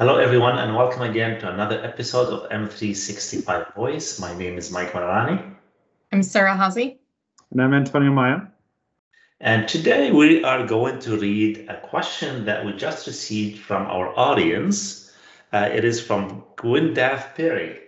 Hello, 0.00 0.16
everyone, 0.16 0.56
and 0.56 0.74
welcome 0.74 1.02
again 1.02 1.38
to 1.40 1.52
another 1.52 1.84
episode 1.84 2.32
of 2.32 2.48
M365 2.48 3.74
Voice. 3.74 4.18
My 4.18 4.34
name 4.34 4.56
is 4.56 4.70
Mike 4.70 4.92
Maadarani. 4.92 5.54
I'm 6.10 6.22
Sarah 6.22 6.56
Haase. 6.56 6.96
And 7.50 7.60
I'm 7.60 7.74
Antonio 7.74 8.10
Maio. 8.10 8.48
And 9.40 9.68
today 9.68 10.10
we 10.10 10.42
are 10.42 10.66
going 10.66 11.00
to 11.00 11.18
read 11.18 11.68
a 11.68 11.78
question 11.82 12.46
that 12.46 12.64
we 12.64 12.72
just 12.72 13.06
received 13.06 13.58
from 13.58 13.82
our 13.88 14.18
audience. 14.18 15.12
Uh, 15.52 15.68
it 15.70 15.84
is 15.84 16.00
from 16.00 16.44
Gwyndaff 16.56 17.34
Perry. 17.34 17.80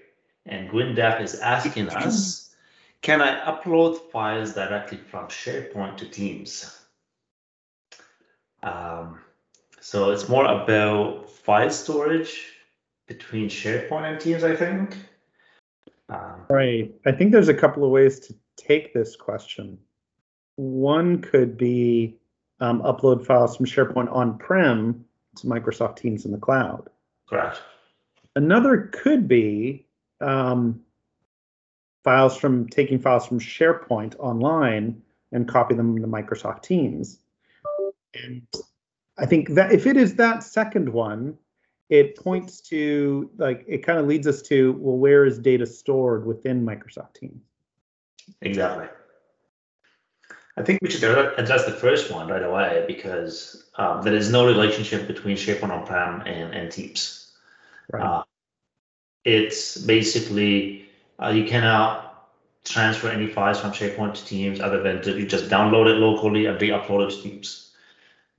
And 0.45 0.69
Gwyndaff 0.69 1.23
is 1.23 1.37
asking 1.37 1.89
us, 1.89 2.55
can 3.01 3.23
I 3.23 3.43
upload 3.51 4.11
files 4.11 4.53
directly 4.53 4.99
from 4.99 5.29
SharePoint 5.29 5.97
to 5.97 6.09
Teams? 6.11 6.79
Um, 8.63 9.19
so 9.83 10.13
it's 10.13 10.29
more 10.29 10.45
about 10.45 11.29
file 11.29 11.69
storage 11.69 12.45
between 13.09 13.49
SharePoint 13.49 14.13
and 14.13 14.21
Teams, 14.21 14.45
I 14.45 14.55
think. 14.55 14.97
Um, 16.09 16.47
right. 16.49 16.95
I 17.05 17.11
think 17.11 17.33
there's 17.33 17.49
a 17.49 17.55
couple 17.55 17.85
of 17.85 17.91
ways 17.91 18.21
to 18.21 18.35
take 18.57 18.95
this 18.95 19.17
question. 19.17 19.79
One 20.55 21.21
could 21.21 21.57
be 21.57 22.17
um, 22.61 22.81
upload 22.83 23.27
files 23.27 23.57
from 23.57 23.67
SharePoint 23.67 24.13
on-prem 24.13 25.05
to 25.39 25.47
Microsoft 25.49 25.97
Teams 25.97 26.25
in 26.27 26.31
the 26.31 26.39
cloud. 26.39 26.89
Correct. 27.29 27.61
Another 28.37 28.89
could 28.93 29.27
be 29.27 29.87
um, 30.21 30.81
files 32.05 32.37
from 32.37 32.69
taking 32.69 33.01
files 33.01 33.27
from 33.27 33.41
SharePoint 33.41 34.15
online 34.21 35.03
and 35.33 35.49
copy 35.49 35.75
them 35.75 36.01
to 36.01 36.07
Microsoft 36.07 36.63
Teams. 36.63 37.19
And 38.15 38.47
I 39.19 39.27
think 39.27 39.51
that 39.51 39.73
if 39.73 39.87
it 39.87 39.97
is 39.97 40.15
that 40.17 40.43
second 40.43 40.89
one, 40.89 41.37
it 41.91 42.17
points 42.17 42.61
to 42.61 43.31
like 43.37 43.65
it 43.69 43.85
kind 43.85 43.99
of 43.99 44.07
leads 44.07 44.27
us 44.27 44.41
to 44.43 44.73
well, 44.81 44.97
where 44.97 45.27
is 45.27 45.39
data 45.39 45.67
stored 45.67 46.27
within 46.27 46.65
Microsoft 46.65 47.15
Teams? 47.15 47.43
Exactly. 48.41 48.87
I 50.57 50.63
think 50.63 50.81
we 50.83 50.91
should 50.91 51.03
address 51.39 51.65
the 51.65 51.73
first 51.73 52.13
one 52.13 52.29
right 52.29 52.43
away 52.43 52.85
because 52.87 53.65
um, 53.77 54.03
there 54.03 54.15
is 54.15 54.31
no 54.31 54.47
relationship 54.47 55.07
between 55.07 55.37
SharePoint 55.37 55.71
on-prem 55.71 56.23
and, 56.27 56.55
and 56.55 56.71
Teams. 56.71 57.33
Right. 57.91 58.03
Uh, 58.03 58.25
it's 59.25 59.79
basically 59.79 60.87
uh, 61.23 61.29
you 61.29 61.45
cannot 61.45 62.31
transfer 62.65 63.09
any 63.09 63.27
files 63.27 63.61
from 63.61 63.73
SharePoint 63.73 64.15
to 64.15 64.25
Teams 64.25 64.61
other 64.61 64.83
than 64.83 65.03
to, 65.03 65.19
you 65.19 65.27
just 65.27 65.49
download 65.49 65.87
it 65.91 65.97
locally 65.99 66.47
and 66.47 66.61
re-upload 66.61 67.09
it 67.09 67.17
to 67.17 67.23
Teams 67.23 67.72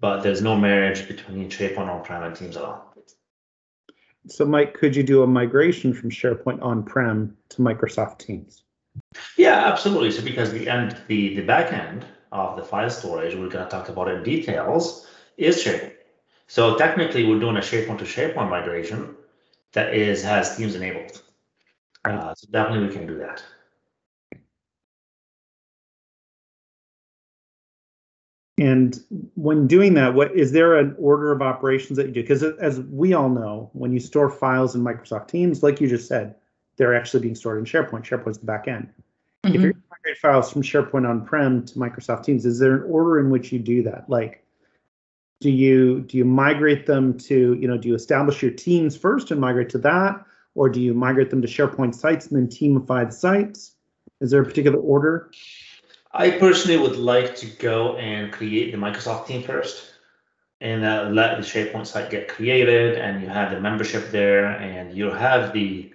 but 0.04 0.22
there's 0.22 0.42
no 0.42 0.54
marriage 0.54 1.08
between 1.08 1.50
SharePoint 1.50 1.88
on-prem 1.88 2.24
and 2.24 2.36
Teams 2.36 2.58
at 2.58 2.64
all. 2.64 2.94
So, 4.28 4.44
Mike, 4.44 4.74
could 4.74 4.98
you 4.98 5.02
do 5.02 5.24
a 5.24 5.28
migration 5.28 5.94
from 5.94 6.10
SharePoint 6.10 6.62
on-prem 6.62 7.38
to 7.48 7.62
Microsoft 7.62 8.20
Teams? 8.20 8.64
Yeah, 9.38 9.66
absolutely. 9.66 10.12
So, 10.12 10.22
because 10.22 10.52
the 10.52 10.68
end, 10.68 10.98
the 11.08 11.38
the 11.38 11.42
back 11.44 11.72
end 11.72 12.06
of 12.34 12.58
the 12.58 12.64
file 12.64 12.90
storage, 12.90 13.34
we're 13.34 13.48
going 13.48 13.64
to 13.64 13.72
talk 13.72 13.88
about 13.88 14.10
in 14.10 14.24
details, 14.24 15.08
is 15.38 15.64
SharePoint. 15.64 15.94
So, 16.48 16.76
technically, 16.76 17.24
we're 17.24 17.40
doing 17.40 17.56
a 17.56 17.62
SharePoint 17.62 18.00
to 18.00 18.04
SharePoint 18.04 18.50
migration 18.50 19.16
that 19.72 19.94
is 19.94 20.22
has 20.24 20.58
Teams 20.58 20.76
enabled. 20.76 21.22
Uh, 22.04 22.36
so, 22.36 22.46
definitely, 22.52 22.90
we 22.90 22.94
can 22.94 23.08
do 23.08 23.18
that. 23.20 23.42
And 28.64 28.98
when 29.36 29.68
doing 29.68 29.94
that, 29.96 30.14
what 30.14 30.34
is 30.34 30.54
there 30.54 30.78
an 30.80 30.96
order 30.98 31.34
of 31.34 31.42
operations 31.42 31.98
that 31.98 32.08
you 32.08 32.14
do? 32.14 32.22
Because 32.22 32.44
as 32.44 32.80
we 32.80 33.14
all 33.14 33.28
know, 33.28 33.70
when 33.74 33.92
you 33.92 34.00
store 34.00 34.30
files 34.30 34.74
in 34.74 34.82
Microsoft 34.82 35.28
Teams, 35.28 35.64
like 35.64 35.82
you 35.82 35.90
just 35.90 36.08
said, 36.08 36.36
they're 36.78 36.96
actually 36.96 37.24
being 37.24 37.36
stored 37.36 37.60
in 37.60 37.66
SharePoint. 37.66 38.06
SharePoint's 38.06 38.38
the 38.38 38.46
back 38.46 38.70
end. 38.70 38.90
Mm-hmm. 39.44 39.56
If 39.56 39.62
you're 39.62 39.74
migrate 39.92 40.18
files 40.18 40.50
from 40.50 40.62
SharePoint 40.62 41.06
on-prem 41.06 41.66
to 41.66 41.74
Microsoft 41.76 42.24
Teams, 42.24 42.46
is 42.46 42.58
there 42.58 42.74
an 42.74 42.84
order 42.90 43.20
in 43.20 43.32
which 43.32 43.52
you 43.52 43.60
do 43.60 43.84
that? 43.84 44.10
Like, 44.10 44.46
do 45.42 45.50
you 45.50 46.00
do 46.00 46.18
you 46.18 46.24
migrate 46.24 46.86
them 46.86 47.18
to, 47.18 47.58
you 47.60 47.68
know, 47.68 47.78
do 47.78 47.90
you 47.90 47.96
establish 47.96 48.42
your 48.42 48.52
teams 48.52 48.96
first 48.96 49.30
and 49.32 49.42
migrate 49.42 49.68
to 49.72 49.78
that, 49.80 50.24
or 50.56 50.70
do 50.70 50.80
you 50.80 50.94
migrate 50.94 51.32
them 51.32 51.42
to 51.42 51.50
SharePoint 51.50 51.96
sites 51.96 52.28
and 52.28 52.38
then 52.38 52.48
teamify 52.48 53.06
the 53.06 53.12
sites? 53.12 53.76
Is 54.22 54.32
there 54.32 54.42
a 54.42 54.46
particular 54.46 54.80
order? 54.80 55.32
I 56.16 56.30
personally 56.30 56.78
would 56.78 56.98
like 56.98 57.36
to 57.38 57.48
go 57.48 57.98
and 57.98 58.32
create 58.32 58.72
the 58.72 58.78
Microsoft 58.78 59.26
team 59.26 59.42
first 59.42 59.94
and 60.62 60.86
uh, 60.86 61.10
let 61.12 61.38
the 61.38 61.44
SharePoint 61.44 61.88
site 61.88 62.12
get 62.12 62.28
created 62.28 62.98
and 62.98 63.20
you 63.20 63.28
have 63.28 63.50
the 63.50 63.60
membership 63.60 64.12
there 64.12 64.46
and 64.46 64.96
you 64.96 65.10
have 65.10 65.54
the 65.54 65.92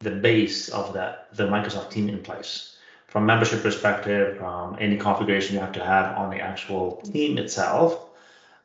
the 0.00 0.10
base 0.10 0.68
of 0.68 0.92
that 0.94 1.28
the 1.34 1.46
Microsoft 1.46 1.90
team 1.90 2.08
in 2.08 2.20
place. 2.22 2.74
From 3.06 3.24
membership 3.24 3.62
perspective, 3.62 4.36
from 4.36 4.76
any 4.80 4.96
configuration 4.96 5.54
you 5.54 5.60
have 5.60 5.72
to 5.72 5.84
have 5.84 6.16
on 6.16 6.30
the 6.30 6.40
actual 6.40 7.00
team 7.02 7.38
itself. 7.38 8.10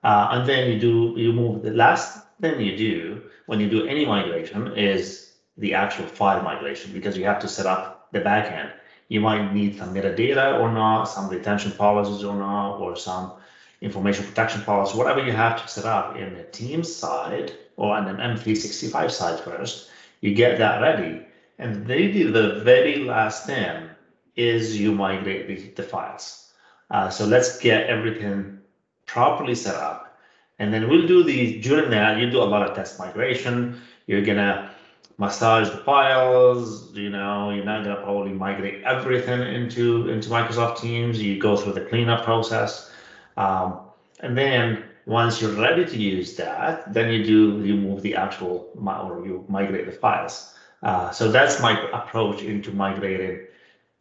Uh, 0.03 0.29
and 0.31 0.47
then 0.47 0.71
you 0.71 0.79
do 0.79 1.13
you 1.15 1.31
move 1.31 1.61
the 1.61 1.73
last 1.73 2.17
thing 2.41 2.59
you 2.59 2.75
do 2.75 3.21
when 3.45 3.59
you 3.59 3.69
do 3.69 3.85
any 3.85 4.03
migration 4.03 4.73
is 4.75 5.33
the 5.57 5.75
actual 5.75 6.07
file 6.07 6.41
migration 6.41 6.91
because 6.91 7.15
you 7.15 7.25
have 7.25 7.39
to 7.39 7.47
set 7.47 7.67
up 7.67 8.07
the 8.11 8.19
backend 8.19 8.71
you 9.07 9.21
might 9.21 9.53
need 9.53 9.77
some 9.77 9.93
metadata 9.93 10.59
or 10.59 10.71
not, 10.71 11.05
some 11.05 11.29
retention 11.29 11.71
policies 11.71 12.23
or 12.23 12.35
not, 12.35 12.77
or 12.77 12.95
some 12.95 13.33
information 13.81 14.25
protection 14.25 14.61
policy, 14.63 14.97
whatever 14.97 15.23
you 15.23 15.31
have 15.31 15.61
to 15.61 15.67
set 15.67 15.85
up 15.85 16.15
in 16.17 16.33
the 16.33 16.43
Teams 16.43 16.93
side 16.93 17.53
or 17.75 17.95
on 17.95 18.07
an 18.07 18.17
M365 18.17 19.11
side 19.11 19.39
first, 19.39 19.89
you 20.21 20.33
get 20.33 20.57
that 20.57 20.81
ready. 20.81 21.25
And 21.59 21.87
maybe 21.87 22.23
the 22.23 22.61
very 22.63 22.97
last 22.97 23.45
thing 23.45 23.89
is 24.35 24.79
you 24.79 24.91
migrate 24.91 25.47
the, 25.47 25.81
the 25.81 25.83
files. 25.83 26.51
Uh, 26.89 27.09
so 27.09 27.25
let's 27.25 27.59
get 27.59 27.87
everything 27.87 28.59
properly 29.05 29.55
set 29.55 29.75
up. 29.75 30.19
And 30.59 30.73
then 30.73 30.89
we'll 30.89 31.07
do 31.07 31.23
the, 31.23 31.59
during 31.61 31.91
that, 31.91 32.17
you 32.19 32.29
do 32.31 32.41
a 32.41 32.45
lot 32.45 32.67
of 32.67 32.75
test 32.75 32.99
migration. 32.99 33.79
You're 34.07 34.23
gonna 34.23 34.71
massage 35.17 35.69
the 35.69 35.77
files. 35.77 36.93
You 36.95 37.09
know, 37.09 37.51
you're 37.51 37.65
not 37.65 37.83
gonna 37.83 38.01
probably 38.01 38.33
migrate 38.33 38.83
everything 38.83 39.41
into 39.41 40.09
into 40.09 40.29
Microsoft 40.29 40.79
Teams. 40.79 41.21
You 41.21 41.39
go 41.39 41.57
through 41.57 41.73
the 41.73 41.85
cleanup 41.85 42.23
process, 42.23 42.91
um, 43.35 43.79
and 44.19 44.37
then 44.37 44.83
once 45.05 45.41
you're 45.41 45.51
ready 45.51 45.85
to 45.85 45.97
use 45.97 46.35
that, 46.35 46.93
then 46.93 47.11
you 47.11 47.23
do 47.23 47.65
you 47.65 47.75
move 47.75 48.01
the 48.01 48.15
actual 48.15 48.69
or 48.75 49.25
you 49.25 49.45
migrate 49.47 49.85
the 49.85 49.91
files. 49.91 50.53
Uh, 50.83 51.09
so 51.11 51.31
that's 51.31 51.59
my 51.59 51.79
approach 51.91 52.43
into 52.43 52.71
migrating 52.71 53.47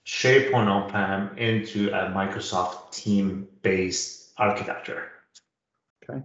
SharePoint 0.04 0.68
on-prem 0.68 1.36
into 1.38 1.88
a 1.88 2.10
Microsoft 2.10 2.92
team-based 2.92 4.32
architecture. 4.36 5.10
Okay. 6.02 6.22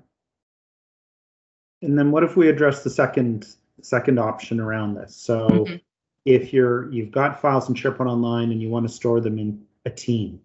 And 1.82 1.98
then 1.98 2.12
what 2.12 2.24
if 2.24 2.36
we 2.36 2.50
address 2.50 2.84
the 2.84 2.90
second 2.90 3.48
second 3.86 4.20
option 4.20 4.60
around 4.60 4.96
this. 4.96 5.16
So 5.16 5.50
mm-hmm. 5.50 5.76
if 6.26 6.54
you're 6.54 6.92
you've 6.92 7.12
got 7.12 7.42
files 7.42 7.70
in 7.70 7.76
SharePoint 7.76 8.08
Online 8.08 8.52
and 8.52 8.62
you 8.62 8.70
want 8.70 8.88
to 8.88 8.94
store 8.94 9.20
them 9.20 9.40
in 9.40 9.64
a 9.86 9.90
team, 9.90 10.40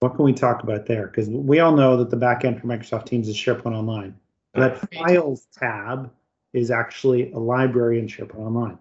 what 0.00 0.14
can 0.16 0.24
we 0.24 0.32
talk 0.32 0.62
about 0.62 0.86
there? 0.86 1.06
Because 1.06 1.28
we 1.28 1.60
all 1.60 1.74
know 1.74 1.96
that 1.96 2.10
the 2.10 2.16
backend 2.16 2.60
for 2.60 2.66
Microsoft 2.66 3.06
Teams 3.06 3.28
is 3.28 3.36
SharePoint 3.36 3.74
Online. 3.74 4.14
That 4.54 4.88
Files 4.94 5.46
tab 5.52 6.10
is 6.52 6.70
actually 6.70 7.30
a 7.32 7.38
library 7.38 7.98
in 7.98 8.06
SharePoint 8.06 8.38
Online. 8.38 8.78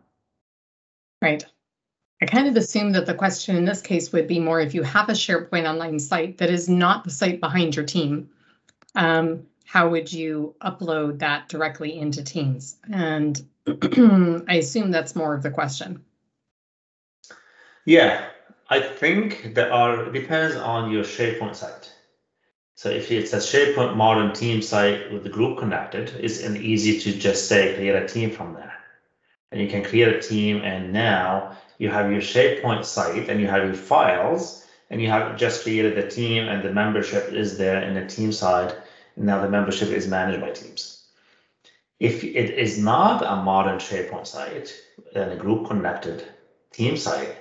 Right. 1.22 1.46
I 2.22 2.26
kind 2.26 2.48
of 2.48 2.56
assume 2.56 2.94
that 2.94 3.06
the 3.06 3.14
question 3.14 3.58
in 3.58 3.66
this 3.66 3.82
case 3.82 4.12
would 4.14 4.28
be 4.28 4.40
more 4.40 4.62
if 4.62 4.74
you 4.74 4.84
have 4.84 5.10
a 5.10 5.14
SharePoint 5.14 5.70
Online 5.70 6.00
site 6.00 6.38
that 6.38 6.50
is 6.50 6.70
not 6.70 7.04
the 7.04 7.12
site 7.12 7.42
behind 7.42 7.76
your 7.76 7.86
team. 7.86 8.30
Um, 8.96 9.46
how 9.66 9.90
would 9.90 10.12
you 10.12 10.56
upload 10.62 11.20
that 11.20 11.50
directly 11.50 11.98
into 11.98 12.24
Teams? 12.24 12.78
And 12.92 13.42
I 13.68 14.56
assume 14.58 14.92
that's 14.92 15.16
more 15.16 15.34
of 15.34 15.44
the 15.44 15.52
question. 15.52 16.04
Yeah, 17.86 18.30
I 18.70 18.80
think 18.80 19.54
there 19.54 19.72
are 19.72 20.12
depends 20.12 20.56
on 20.56 20.92
your 20.92 21.04
SharePoint 21.04 21.56
site. 21.56 21.92
So 22.76 22.90
if 22.90 23.12
it's 23.12 23.34
a 23.34 23.38
SharePoint 23.38 23.96
modern 23.96 24.34
team 24.34 24.62
site 24.62 25.12
with 25.12 25.24
the 25.24 25.30
group 25.30 25.58
connected, 25.58 26.12
it's 26.20 26.42
an 26.42 26.58
easy 26.58 27.00
to 27.00 27.18
just 27.18 27.48
say 27.48 27.76
create 27.76 27.96
a 27.96 28.08
team 28.08 28.32
from 28.32 28.54
there. 28.54 28.74
And 29.52 29.62
you 29.62 29.68
can 29.68 29.84
create 29.84 30.16
a 30.16 30.22
team 30.22 30.62
and 30.64 30.92
now 30.92 31.56
you 31.78 31.90
have 31.90 32.12
your 32.12 32.22
SharePoint 32.22 32.86
site 32.86 33.30
and 33.30 33.40
you 33.40 33.48
have 33.48 33.64
your 33.64 33.76
files 33.76 34.68
and 34.90 35.02
you 35.02 35.08
have 35.10 35.38
just 35.38 35.64
created 35.64 35.96
the 35.96 36.10
team 36.10 36.48
and 36.48 36.64
the 36.64 36.72
membership 36.72 37.32
is 37.32 37.58
there 37.58 37.82
in 37.82 37.94
the 37.94 38.06
team 38.06 38.32
side 38.32 38.76
now 39.16 39.42
the 39.42 39.50
membership 39.50 39.90
is 39.90 40.08
managed 40.08 40.42
by 40.42 40.52
teams. 40.52 41.08
If 42.00 42.24
it 42.24 42.52
is 42.52 42.78
not 42.78 43.24
a 43.24 43.44
modern 43.44 43.80
SharePoint 43.80 44.28
site 44.28 44.74
and 45.16 45.32
a 45.32 45.38
group 45.38 45.68
connected 45.68 46.24
team 46.72 46.98
site, 46.98 47.38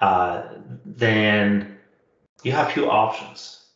uh, 0.00 0.42
then 0.84 1.78
you 2.42 2.52
have 2.52 2.72
few 2.72 2.90
options. 2.90 3.66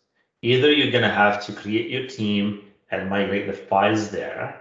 Either 0.42 0.72
you're 0.72 0.90
going 0.90 1.04
to 1.04 1.10
have 1.10 1.44
to 1.46 1.52
create 1.52 1.90
your 1.90 2.06
team 2.08 2.62
and 2.90 3.08
migrate 3.08 3.46
the 3.46 3.52
files 3.52 4.10
there, 4.10 4.58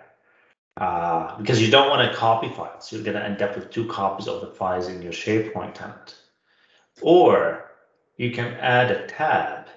Uh, 0.77 1.37
because 1.37 1.61
you 1.61 1.69
don't 1.69 1.89
want 1.89 2.01
to 2.01 2.17
copy 2.17 2.47
files. 2.47 2.91
You're 2.91 3.03
going 3.03 3.19
to 3.19 3.23
end 3.23 3.41
up 3.41 3.55
with 3.55 3.69
two 3.69 3.85
copies 3.87 4.27
of 4.27 4.39
the 4.41 4.47
files 4.47 4.87
in 4.87 5.01
your 5.01 5.11
SharePoint 5.11 5.73
tenant. 5.73 6.15
Or 7.01 7.65
you 8.15 8.31
can 8.31 8.53
add 8.55 8.89
a 8.89 9.05
tab 9.05 9.67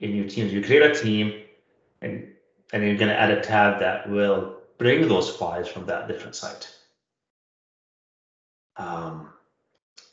in 0.00 0.14
your 0.14 0.28
teams. 0.28 0.52
You 0.52 0.62
create 0.62 0.82
a 0.82 0.94
team 0.94 1.32
and, 2.04 2.28
and 2.72 2.84
you're 2.84 2.96
going 2.96 3.08
to 3.08 3.18
add 3.18 3.30
a 3.30 3.40
tab 3.40 3.80
that 3.80 4.08
will 4.08 4.58
bring 4.78 5.08
those 5.08 5.30
files 5.30 5.68
from 5.68 5.86
that 5.86 6.08
different 6.08 6.36
site. 6.36 6.68
Um, 8.76 9.30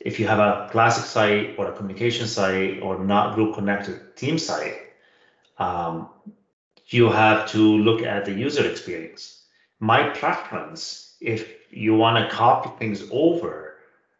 if 0.00 0.18
you 0.18 0.26
have 0.26 0.38
a 0.38 0.68
classic 0.70 1.04
site 1.04 1.56
or 1.58 1.66
a 1.68 1.76
communication 1.76 2.26
site 2.26 2.82
or 2.82 3.04
not 3.04 3.34
group 3.34 3.54
connected 3.54 4.16
team 4.16 4.38
site, 4.38 4.78
um, 5.58 6.08
you 6.86 7.08
have 7.10 7.48
to 7.50 7.58
look 7.58 8.02
at 8.02 8.24
the 8.24 8.32
user 8.32 8.68
experience. 8.68 9.44
My 9.80 10.10
preference, 10.10 11.16
if 11.20 11.70
you 11.70 11.94
want 11.94 12.18
to 12.18 12.34
copy 12.34 12.70
things 12.78 13.08
over 13.10 13.76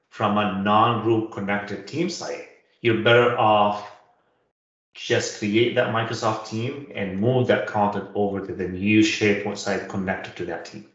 from 0.09 0.39
a 0.39 0.63
non-group 0.63 1.33
connected 1.33 1.87
team 1.87 2.09
site, 2.09 2.49
you're 2.81 3.03
better 3.03 3.39
off 3.39 3.92
just 4.95 5.39
create 5.39 5.75
that 5.75 5.89
Microsoft 5.89 6.49
team 6.49 6.91
and 6.95 7.19
move 7.19 7.47
that 7.49 7.67
content 7.67 8.09
over 8.15 8.47
to 8.47 8.55
the 8.55 8.69
new 8.69 9.01
SharePoint 9.01 9.57
site 9.59 9.89
connected 9.89 10.37
to 10.37 10.45
that 10.47 10.67
team. 10.67 10.87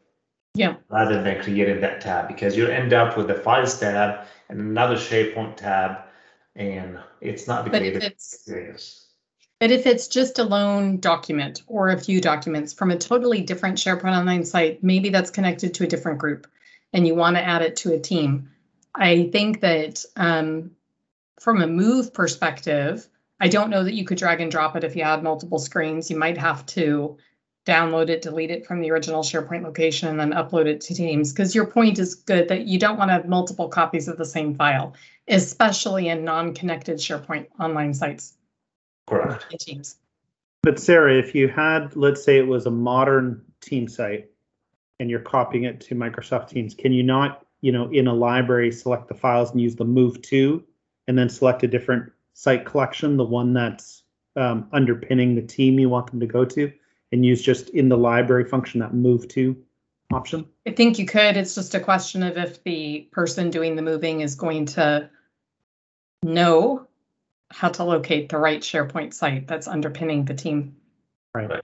Yeah. 0.53 0.75
Rather 0.89 1.21
than 1.21 1.41
creating 1.43 1.81
that 1.81 2.01
tab, 2.01 2.27
because 2.27 2.55
you 2.57 2.67
end 2.67 2.93
up 2.93 3.17
with 3.17 3.27
the 3.27 3.35
files 3.35 3.79
tab 3.79 4.25
and 4.49 4.59
another 4.59 4.95
SharePoint 4.95 5.55
tab, 5.57 5.99
and 6.55 6.99
it's 7.21 7.47
not 7.47 7.63
the 7.65 7.69
But 7.71 7.79
greatest 7.81 8.07
experience. 8.07 9.05
but 9.59 9.71
if 9.71 9.85
it's 9.85 10.07
just 10.07 10.39
a 10.39 10.43
lone 10.43 10.99
document 10.99 11.63
or 11.67 11.89
a 11.89 11.99
few 11.99 12.21
documents 12.21 12.73
from 12.73 12.91
a 12.91 12.97
totally 12.97 13.41
different 13.41 13.77
SharePoint 13.77 14.17
Online 14.17 14.45
site, 14.45 14.83
maybe 14.83 15.09
that's 15.09 15.29
connected 15.31 15.73
to 15.75 15.83
a 15.83 15.87
different 15.87 16.17
group 16.19 16.47
and 16.93 17.05
you 17.05 17.15
want 17.15 17.35
to 17.35 17.43
add 17.43 17.61
it 17.61 17.75
to 17.77 17.93
a 17.93 17.99
team. 17.99 18.49
I 18.95 19.29
think 19.31 19.61
that 19.61 20.03
um, 20.15 20.71
from 21.39 21.61
a 21.61 21.67
move 21.67 22.13
perspective, 22.13 23.07
I 23.39 23.47
don't 23.47 23.69
know 23.69 23.83
that 23.83 23.93
you 23.93 24.03
could 24.03 24.17
drag 24.17 24.41
and 24.41 24.51
drop 24.51 24.75
it 24.75 24.83
if 24.83 24.95
you 24.95 25.03
had 25.03 25.23
multiple 25.23 25.59
screens. 25.59 26.09
You 26.09 26.17
might 26.17 26.37
have 26.37 26.65
to 26.67 27.17
download 27.67 28.09
it, 28.09 28.21
delete 28.21 28.49
it 28.49 28.65
from 28.65 28.81
the 28.81 28.89
original 28.89 29.21
SharePoint 29.21 29.63
location, 29.63 30.07
and 30.07 30.19
then 30.19 30.31
upload 30.31 30.65
it 30.65 30.81
to 30.81 30.95
Teams. 30.95 31.33
Because 31.33 31.53
your 31.53 31.67
point 31.67 31.99
is 31.99 32.15
good 32.15 32.47
that 32.47 32.65
you 32.65 32.79
don't 32.79 32.97
want 32.97 33.09
to 33.09 33.13
have 33.13 33.27
multiple 33.27 33.67
copies 33.67 34.07
of 34.07 34.17
the 34.17 34.25
same 34.25 34.55
file, 34.55 34.95
especially 35.27 36.07
in 36.07 36.23
non-connected 36.23 36.97
SharePoint 36.97 37.47
online 37.59 37.93
sites 37.93 38.35
Correct. 39.05 39.45
and 39.51 39.59
Teams. 39.59 39.97
But 40.63 40.79
Sarah, 40.79 41.13
if 41.13 41.35
you 41.35 41.47
had, 41.49 41.95
let's 41.95 42.23
say 42.23 42.37
it 42.37 42.47
was 42.47 42.65
a 42.65 42.71
modern 42.71 43.43
team 43.61 43.87
site 43.87 44.29
and 44.99 45.09
you're 45.09 45.19
copying 45.19 45.65
it 45.65 45.79
to 45.81 45.95
Microsoft 45.95 46.49
Teams, 46.49 46.73
can 46.73 46.91
you 46.91 47.03
not, 47.03 47.45
you 47.61 47.71
know, 47.71 47.89
in 47.91 48.07
a 48.07 48.13
library, 48.13 48.71
select 48.71 49.07
the 49.07 49.13
files 49.13 49.51
and 49.51 49.61
use 49.61 49.75
the 49.75 49.85
move 49.85 50.21
to, 50.23 50.63
and 51.07 51.17
then 51.17 51.29
select 51.29 51.63
a 51.63 51.67
different 51.67 52.11
site 52.37 52.65
collection, 52.65 53.17
the 53.17 53.23
one 53.23 53.51
that's 53.51 54.03
um, 54.35 54.67
underpinning 54.71 55.33
the 55.33 55.41
team 55.41 55.79
you 55.79 55.89
want 55.89 56.05
them 56.11 56.19
to 56.19 56.27
go 56.27 56.45
to, 56.45 56.71
and 57.11 57.25
use 57.25 57.41
just 57.41 57.69
in 57.69 57.89
the 57.89 57.97
library 57.97 58.45
function 58.45 58.79
that 58.79 58.93
move 58.93 59.27
to 59.27 59.57
option? 60.13 60.45
I 60.67 60.71
think 60.71 60.99
you 60.99 61.07
could. 61.07 61.35
It's 61.35 61.55
just 61.55 61.73
a 61.73 61.79
question 61.79 62.21
of 62.21 62.37
if 62.37 62.63
the 62.63 63.09
person 63.11 63.49
doing 63.49 63.75
the 63.75 63.81
moving 63.81 64.21
is 64.21 64.35
going 64.35 64.67
to 64.67 65.09
know 66.21 66.85
how 67.49 67.69
to 67.69 67.83
locate 67.83 68.29
the 68.29 68.37
right 68.37 68.61
SharePoint 68.61 69.15
site 69.15 69.47
that's 69.47 69.67
underpinning 69.67 70.25
the 70.25 70.35
team. 70.35 70.75
Right. 71.33 71.63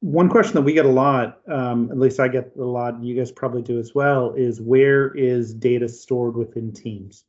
One 0.00 0.28
question 0.28 0.54
that 0.54 0.62
we 0.62 0.72
get 0.72 0.84
a 0.84 0.90
lot, 0.90 1.42
um, 1.46 1.92
at 1.92 1.98
least 1.98 2.18
I 2.18 2.26
get 2.26 2.56
a 2.58 2.64
lot, 2.64 2.94
and 2.94 3.06
you 3.06 3.14
guys 3.14 3.30
probably 3.30 3.62
do 3.62 3.78
as 3.78 3.94
well, 3.94 4.32
is 4.32 4.60
where 4.60 5.14
is 5.14 5.54
data 5.54 5.88
stored 5.88 6.36
within 6.36 6.72
Teams? 6.72 7.24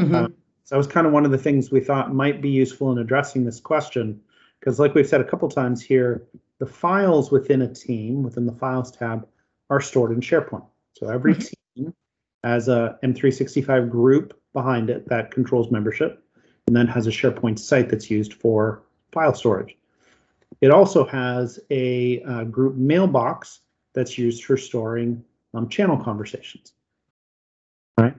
Mhm. 0.00 0.14
Uh, 0.14 0.28
So 0.68 0.74
that 0.74 0.78
was 0.80 0.86
kind 0.86 1.06
of 1.06 1.14
one 1.14 1.24
of 1.24 1.30
the 1.30 1.38
things 1.38 1.70
we 1.70 1.80
thought 1.80 2.12
might 2.12 2.42
be 2.42 2.50
useful 2.50 2.92
in 2.92 2.98
addressing 2.98 3.42
this 3.42 3.58
question, 3.58 4.20
because 4.60 4.78
like 4.78 4.94
we've 4.94 5.08
said 5.08 5.22
a 5.22 5.24
couple 5.24 5.48
times 5.48 5.80
here, 5.80 6.28
the 6.58 6.66
files 6.66 7.30
within 7.30 7.62
a 7.62 7.72
team, 7.72 8.22
within 8.22 8.44
the 8.44 8.52
Files 8.52 8.90
tab, 8.90 9.26
are 9.70 9.80
stored 9.80 10.12
in 10.12 10.20
SharePoint. 10.20 10.66
So 10.92 11.08
every 11.08 11.36
team 11.36 11.94
has 12.44 12.68
a 12.68 12.98
M365 13.02 13.88
group 13.88 14.38
behind 14.52 14.90
it 14.90 15.08
that 15.08 15.30
controls 15.30 15.70
membership, 15.70 16.22
and 16.66 16.76
then 16.76 16.86
has 16.86 17.06
a 17.06 17.10
SharePoint 17.10 17.58
site 17.58 17.88
that's 17.88 18.10
used 18.10 18.34
for 18.34 18.82
file 19.10 19.34
storage. 19.34 19.74
It 20.60 20.70
also 20.70 21.06
has 21.06 21.58
a 21.70 22.20
uh, 22.24 22.44
group 22.44 22.74
mailbox 22.76 23.60
that's 23.94 24.18
used 24.18 24.44
for 24.44 24.58
storing 24.58 25.24
um, 25.54 25.70
channel 25.70 25.96
conversations. 25.96 26.74
Right. 27.96 28.14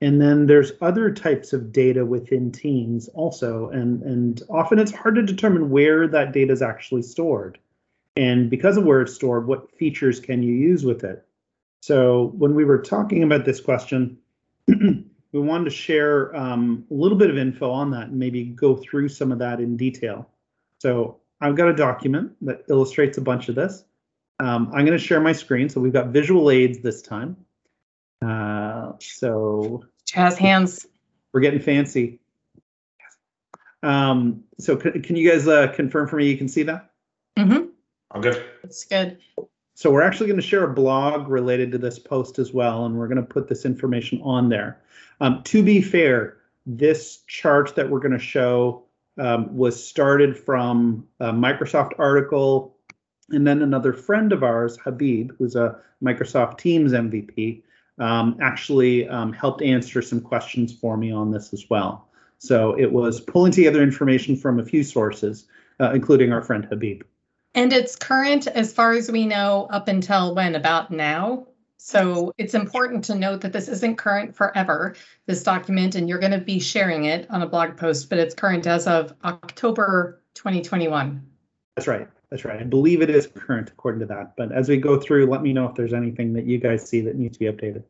And 0.00 0.20
then 0.20 0.46
there's 0.46 0.72
other 0.82 1.10
types 1.10 1.52
of 1.52 1.72
data 1.72 2.04
within 2.04 2.52
Teams 2.52 3.08
also, 3.08 3.70
and, 3.70 4.02
and 4.02 4.42
often 4.50 4.78
it's 4.78 4.92
hard 4.92 5.14
to 5.14 5.22
determine 5.22 5.70
where 5.70 6.06
that 6.08 6.32
data 6.32 6.52
is 6.52 6.60
actually 6.60 7.02
stored. 7.02 7.58
And 8.14 8.50
because 8.50 8.76
of 8.76 8.84
where 8.84 9.02
it's 9.02 9.14
stored, 9.14 9.46
what 9.46 9.70
features 9.76 10.20
can 10.20 10.42
you 10.42 10.54
use 10.54 10.84
with 10.84 11.04
it? 11.04 11.26
So 11.80 12.32
when 12.36 12.54
we 12.54 12.64
were 12.64 12.78
talking 12.78 13.22
about 13.22 13.44
this 13.44 13.60
question, 13.60 14.18
we 14.66 15.04
wanted 15.32 15.64
to 15.64 15.70
share 15.70 16.34
um, 16.36 16.84
a 16.90 16.94
little 16.94 17.18
bit 17.18 17.30
of 17.30 17.38
info 17.38 17.70
on 17.70 17.90
that 17.92 18.08
and 18.08 18.18
maybe 18.18 18.44
go 18.44 18.76
through 18.76 19.08
some 19.08 19.32
of 19.32 19.38
that 19.38 19.60
in 19.60 19.76
detail. 19.76 20.28
So 20.80 21.20
I've 21.40 21.56
got 21.56 21.68
a 21.68 21.74
document 21.74 22.32
that 22.42 22.64
illustrates 22.68 23.18
a 23.18 23.22
bunch 23.22 23.48
of 23.48 23.54
this. 23.54 23.84
Um, 24.40 24.70
I'm 24.74 24.84
going 24.84 24.98
to 24.98 25.04
share 25.04 25.20
my 25.20 25.32
screen. 25.32 25.68
So 25.68 25.80
we've 25.80 25.92
got 25.92 26.08
visual 26.08 26.50
aids 26.50 26.80
this 26.80 27.02
time. 27.02 27.36
Uh, 28.22 28.92
so 29.00 29.84
Jazz 30.04 30.38
hands. 30.38 30.86
we're 31.32 31.40
getting 31.40 31.60
fancy. 31.60 32.20
Um, 33.82 34.44
so 34.58 34.78
c- 34.78 34.98
can 35.00 35.16
you 35.16 35.28
guys 35.30 35.46
uh, 35.46 35.68
confirm 35.68 36.08
for 36.08 36.16
me 36.16 36.28
you 36.30 36.38
can 36.38 36.48
see 36.48 36.62
that? 36.64 36.90
hmm 37.38 37.66
I'm 38.10 38.20
good. 38.20 38.42
That's 38.62 38.84
good. 38.84 39.18
So 39.74 39.90
we're 39.90 40.02
actually 40.02 40.28
going 40.28 40.40
to 40.40 40.46
share 40.46 40.64
a 40.64 40.72
blog 40.72 41.28
related 41.28 41.70
to 41.72 41.78
this 41.78 41.98
post 41.98 42.38
as 42.38 42.52
well, 42.52 42.86
and 42.86 42.96
we're 42.96 43.08
going 43.08 43.16
to 43.16 43.22
put 43.22 43.46
this 43.48 43.66
information 43.66 44.20
on 44.22 44.48
there. 44.48 44.80
Um, 45.20 45.42
to 45.44 45.62
be 45.62 45.82
fair, 45.82 46.38
this 46.64 47.18
chart 47.26 47.74
that 47.76 47.88
we're 47.90 48.00
going 48.00 48.12
to 48.12 48.18
show 48.18 48.84
um, 49.18 49.54
was 49.54 49.82
started 49.86 50.36
from 50.38 51.06
a 51.20 51.30
Microsoft 51.30 51.92
article, 51.98 52.76
and 53.30 53.46
then 53.46 53.60
another 53.60 53.92
friend 53.92 54.32
of 54.32 54.42
ours, 54.42 54.78
Habib, 54.78 55.32
who's 55.36 55.56
a 55.56 55.78
Microsoft 56.02 56.58
Teams 56.58 56.92
MVP, 56.92 57.62
um, 57.98 58.36
actually 58.40 59.08
um, 59.08 59.32
helped 59.32 59.62
answer 59.62 60.02
some 60.02 60.20
questions 60.20 60.72
for 60.72 60.96
me 60.96 61.10
on 61.10 61.30
this 61.30 61.52
as 61.52 61.66
well. 61.70 62.08
So 62.38 62.78
it 62.78 62.92
was 62.92 63.20
pulling 63.20 63.52
together 63.52 63.82
information 63.82 64.36
from 64.36 64.58
a 64.58 64.64
few 64.64 64.82
sources, 64.82 65.46
uh, 65.80 65.92
including 65.92 66.32
our 66.32 66.42
friend 66.42 66.64
Habib. 66.64 67.02
And 67.54 67.72
it's 67.72 67.96
current 67.96 68.46
as 68.48 68.72
far 68.72 68.92
as 68.92 69.10
we 69.10 69.24
know 69.24 69.66
up 69.70 69.88
until 69.88 70.34
when 70.34 70.54
about 70.54 70.90
now. 70.90 71.46
So 71.78 72.32
it's 72.36 72.54
important 72.54 73.04
to 73.04 73.14
note 73.14 73.40
that 73.42 73.52
this 73.52 73.68
isn't 73.68 73.96
current 73.96 74.34
forever, 74.34 74.94
this 75.26 75.42
document, 75.42 75.94
and 75.94 76.08
you're 76.08 76.18
going 76.18 76.32
to 76.32 76.38
be 76.38 76.58
sharing 76.58 77.04
it 77.04 77.26
on 77.30 77.42
a 77.42 77.46
blog 77.46 77.76
post, 77.76 78.10
but 78.10 78.18
it's 78.18 78.34
current 78.34 78.66
as 78.66 78.86
of 78.86 79.14
October 79.24 80.20
2021. 80.34 81.24
That's 81.76 81.86
right. 81.86 82.08
That's 82.30 82.44
right. 82.44 82.60
I 82.60 82.64
believe 82.64 83.02
it 83.02 83.10
is 83.10 83.28
current 83.28 83.70
according 83.70 84.00
to 84.00 84.06
that. 84.06 84.34
But 84.36 84.52
as 84.52 84.68
we 84.68 84.78
go 84.78 84.98
through, 84.98 85.26
let 85.26 85.42
me 85.42 85.52
know 85.52 85.66
if 85.68 85.74
there's 85.74 85.92
anything 85.92 86.32
that 86.32 86.44
you 86.44 86.58
guys 86.58 86.88
see 86.88 87.00
that 87.02 87.16
needs 87.16 87.38
to 87.38 87.44
be 87.44 87.52
updated. 87.52 87.84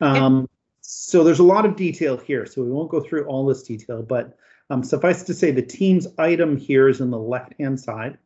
Um, 0.00 0.48
so 0.80 1.24
there's 1.24 1.40
a 1.40 1.44
lot 1.44 1.66
of 1.66 1.74
detail 1.74 2.16
here, 2.16 2.46
so 2.46 2.62
we 2.62 2.70
won't 2.70 2.90
go 2.90 3.00
through 3.00 3.24
all 3.24 3.44
this 3.44 3.64
detail, 3.64 4.02
but 4.02 4.38
um, 4.70 4.84
suffice 4.84 5.24
to 5.24 5.34
say 5.34 5.50
the 5.50 5.62
team's 5.62 6.06
item 6.18 6.56
here 6.56 6.88
is 6.88 7.00
in 7.00 7.10
the 7.10 7.18
left-hand 7.18 7.80
side. 7.80 8.18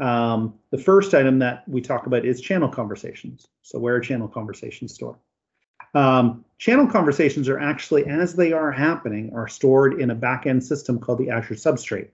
Um, 0.00 0.54
the 0.70 0.78
first 0.78 1.14
item 1.14 1.38
that 1.40 1.68
we 1.68 1.80
talk 1.80 2.06
about 2.06 2.24
is 2.24 2.40
channel 2.40 2.68
conversations. 2.68 3.46
So 3.62 3.78
where 3.78 3.94
are 3.94 4.00
channel 4.00 4.26
conversations 4.26 4.94
stored? 4.94 5.18
Um, 5.94 6.44
channel 6.58 6.86
conversations 6.86 7.48
are 7.48 7.58
actually, 7.58 8.06
as 8.06 8.34
they 8.34 8.52
are 8.52 8.72
happening, 8.72 9.32
are 9.34 9.46
stored 9.46 10.00
in 10.00 10.10
a 10.10 10.14
back-end 10.14 10.64
system 10.64 10.98
called 10.98 11.18
the 11.18 11.30
Azure 11.30 11.54
Substrate. 11.54 12.08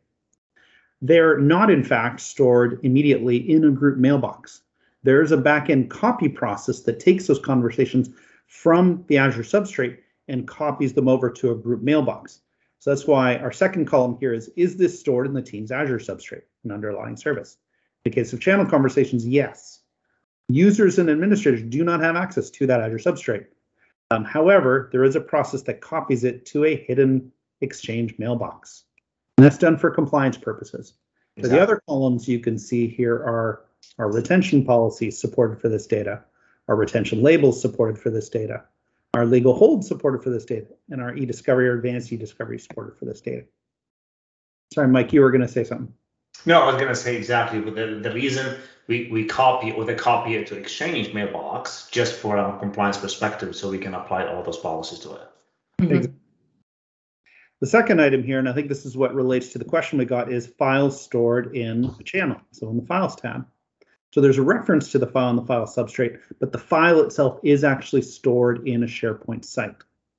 They're 1.01 1.39
not, 1.39 1.71
in 1.71 1.85
fact, 1.85 2.21
stored 2.21 2.81
immediately 2.83 3.37
in 3.37 3.65
a 3.65 3.71
group 3.71 3.99
mailbox. 3.99 4.63
There's 5.05 5.33
a 5.33 5.37
back-end 5.37 5.91
copy 5.91 6.29
process 6.29 6.81
that 6.81 6.99
takes 6.99 7.27
those 7.27 7.39
conversations 7.39 8.11
from 8.47 9.05
the 9.07 9.19
Azure 9.19 9.43
Substrate 9.43 9.99
and 10.27 10.49
copies 10.49 10.93
them 10.93 11.09
over 11.09 11.31
to 11.31 11.53
a 11.53 11.55
group 11.55 11.83
mailbox. 11.83 12.41
So 12.81 12.91
that's 12.91 13.07
why 13.07 13.37
our 13.37 13.53
second 13.53 13.87
column 13.87 14.17
here 14.19 14.33
is, 14.33 14.51
is 14.57 14.77
this 14.77 14.99
stored 14.99 15.27
in 15.27 15.35
the 15.35 15.43
team's 15.43 15.71
Azure 15.71 15.99
Substrate, 15.99 16.43
an 16.65 16.73
underlying 16.73 17.17
service? 17.17 17.57
In 18.05 18.11
the 18.11 18.15
case 18.15 18.33
of 18.33 18.41
channel 18.41 18.67
conversations, 18.67 19.27
yes. 19.27 19.81
Users 20.49 20.99
and 20.99 21.11
administrators 21.11 21.63
do 21.63 21.85
not 21.85 22.01
have 22.01 22.17
access 22.17 22.51
to 22.51 22.67
that 22.67 22.81
Azure 22.81 22.99
Substrate. 22.99 23.47
Um, 24.11 24.25
however, 24.25 24.89
there 24.93 25.05
is 25.05 25.17
a 25.17 25.21
process 25.21 25.63
that 25.63 25.81
copies 25.81 26.25
it 26.25 26.47
to 26.47 26.65
a 26.65 26.77
hidden 26.77 27.33
Exchange 27.61 28.15
mailbox. 28.19 28.85
And 29.39 29.45
that's 29.45 29.57
done 29.57 29.77
for 29.77 29.89
compliance 29.93 30.37
purposes. 30.37 30.95
So 31.41 31.47
the 31.47 31.63
other 31.63 31.81
columns 31.89 32.27
you 32.27 32.41
can 32.41 32.59
see 32.59 32.89
here 32.89 33.15
are 33.15 33.63
Our 33.99 34.11
retention 34.11 34.65
policies 34.65 35.17
supported 35.21 35.61
for 35.61 35.69
this 35.69 35.87
data. 35.87 36.23
Our 36.67 36.75
retention 36.75 37.23
labels 37.23 37.61
supported 37.61 37.99
for 37.99 38.11
this 38.11 38.29
data. 38.29 38.65
Our 39.15 39.25
legal 39.25 39.55
hold 39.55 39.85
supported 39.85 40.25
for 40.25 40.31
this 40.31 40.45
data. 40.45 40.67
And 40.91 41.01
our 41.01 41.15
e-discovery 41.15 41.69
or 41.69 41.77
advanced 41.77 42.13
e-discovery 42.13 42.59
supported 42.59 42.99
for 42.99 43.05
this 43.05 43.21
data. 43.21 43.45
Sorry, 44.75 44.89
Mike, 44.89 45.13
you 45.13 45.21
were 45.21 45.31
going 45.31 45.43
to 45.43 45.49
say 45.49 45.63
something. 45.63 45.95
No, 46.45 46.63
I 46.63 46.67
was 46.67 46.75
going 46.75 46.89
to 46.89 46.97
say 46.97 47.17
exactly. 47.17 47.61
But 47.61 47.77
the, 47.77 48.01
the 48.03 48.13
reason 48.13 48.57
we, 48.89 49.09
we 49.13 49.25
copy 49.25 49.71
or 49.71 49.85
they 49.85 49.95
copy 49.95 50.35
it 50.35 50.49
to 50.49 50.57
Exchange 50.57 51.15
mailbox 51.15 51.89
just 51.93 52.15
for 52.15 52.37
a 52.37 52.59
compliance 52.59 52.99
perspective, 52.99 53.55
so 53.55 53.71
we 53.71 53.79
can 53.79 53.95
apply 53.95 54.27
all 54.27 54.43
those 54.43 54.59
policies 54.59 54.99
to 55.01 55.13
it. 55.13 55.31
Mhm. 55.81 56.18
The 57.61 57.67
second 57.67 58.01
item 58.01 58.23
here, 58.23 58.39
and 58.39 58.49
I 58.49 58.53
think 58.53 58.69
this 58.69 58.87
is 58.87 58.97
what 58.97 59.15
relates 59.15 59.53
to 59.53 59.59
the 59.59 59.65
question 59.65 59.99
we 59.99 60.05
got, 60.05 60.31
is 60.31 60.47
files 60.47 61.01
stored 61.01 61.57
in 61.57 61.91
a 61.99 62.03
channel. 62.05 62.41
So 62.53 62.69
in 62.71 62.77
the 62.77 62.87
Files 62.87 63.17
tab. 63.17 63.47
So 64.13 64.21
there's 64.21 64.39
a 64.39 64.43
reference 64.43 64.91
to 64.93 64.99
the 64.99 65.07
file 65.07 65.31
in 65.31 65.37
the 65.37 65.45
file 65.45 65.67
substrate, 65.67 66.21
but 66.39 66.53
the 66.53 66.59
file 66.59 67.01
itself 67.01 67.41
is 67.43 67.65
actually 67.65 68.03
stored 68.03 68.67
in 68.67 68.85
a 68.85 68.87
SharePoint 68.87 69.45
site. 69.45 69.75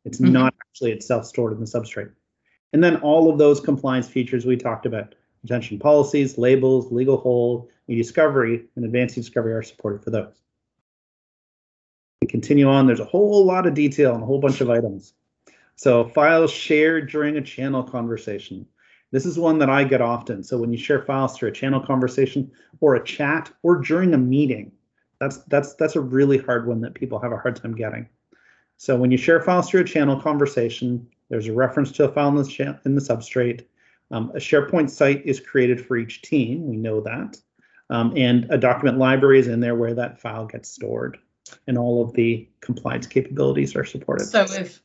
It's 0.05 0.19
Mhm. 0.19 0.31
not 0.31 0.53
actually 0.67 0.91
itself 0.91 1.25
stored 1.25 1.53
in 1.53 1.59
the 1.59 1.65
substrate. 1.65 2.11
And 2.73 2.83
then 2.83 2.97
all 2.97 3.31
of 3.31 3.39
those 3.39 3.59
compliance 3.59 4.07
features 4.07 4.45
we 4.45 4.57
talked 4.57 4.85
about, 4.85 5.15
retention 5.41 5.79
policies, 5.79 6.37
labels, 6.37 6.91
legal 6.91 7.17
hold, 7.17 7.69
e-discovery, 7.87 8.67
and 8.75 8.85
advanced 8.85 9.15
discovery 9.15 9.53
are 9.53 9.63
supported 9.63 10.03
for 10.03 10.11
those. 10.11 10.39
We 12.21 12.27
continue 12.27 12.67
on. 12.67 12.85
There's 12.85 12.99
a 12.99 13.05
whole 13.05 13.45
lot 13.45 13.65
of 13.65 13.73
detail 13.73 14.13
and 14.13 14.21
a 14.21 14.25
whole 14.25 14.39
bunch 14.39 14.61
of 14.61 14.69
items. 14.69 15.13
So 15.79 16.03
files 16.03 16.51
shared 16.51 17.09
during 17.09 17.37
a 17.37 17.41
channel 17.41 17.83
conversation. 17.83 18.65
This 19.11 19.25
is 19.25 19.39
one 19.39 19.59
that 19.59 19.69
I 19.69 19.85
get 19.85 20.01
often. 20.01 20.43
So 20.43 20.57
when 20.57 20.73
you 20.73 20.77
share 20.77 21.01
files 21.01 21.37
through 21.37 21.47
a 21.47 21.53
channel 21.53 21.79
conversation 21.79 22.51
or 22.81 22.95
a 22.95 23.03
chat 23.05 23.49
or 23.63 23.77
during 23.77 24.13
a 24.13 24.17
meeting, 24.17 24.73
that's 25.21 25.37
that's 25.45 25.75
that's 25.75 25.95
a 25.95 26.01
really 26.01 26.37
hard 26.37 26.67
one 26.67 26.81
that 26.81 26.95
people 26.95 27.17
have 27.17 27.31
a 27.31 27.37
hard 27.37 27.55
time 27.55 27.75
getting. 27.75 28.09
So 28.75 28.97
when 28.97 29.09
you 29.09 29.15
share 29.17 29.39
files 29.39 29.69
through 29.69 29.79
a 29.79 29.85
channel 29.85 30.19
conversation, 30.19 31.07
there's 31.29 31.47
a 31.47 31.53
reference 31.53 31.93
to 31.93 32.03
a 32.03 32.11
file 32.11 32.27
in 32.27 32.35
the, 32.35 32.79
in 32.83 32.95
the 32.95 33.01
substrate. 33.01 33.63
Um, 34.11 34.31
a 34.31 34.39
SharePoint 34.39 34.89
site 34.89 35.25
is 35.25 35.39
created 35.39 35.79
for 35.85 35.95
each 35.95 36.23
team. 36.23 36.67
We 36.67 36.75
know 36.75 36.99
that. 36.99 37.37
Um, 37.89 38.11
and 38.17 38.47
a 38.49 38.57
document 38.57 38.97
library 38.97 39.39
is 39.39 39.47
in 39.47 39.61
there 39.61 39.75
where 39.75 39.93
that 39.93 40.19
file 40.19 40.45
gets 40.45 40.67
stored 40.67 41.19
and 41.67 41.77
all 41.77 42.03
of 42.03 42.11
the 42.15 42.49
compliance 42.59 43.07
capabilities 43.07 43.77
are 43.77 43.85
supported. 43.85 44.25
So 44.25 44.41
if- 44.41 44.83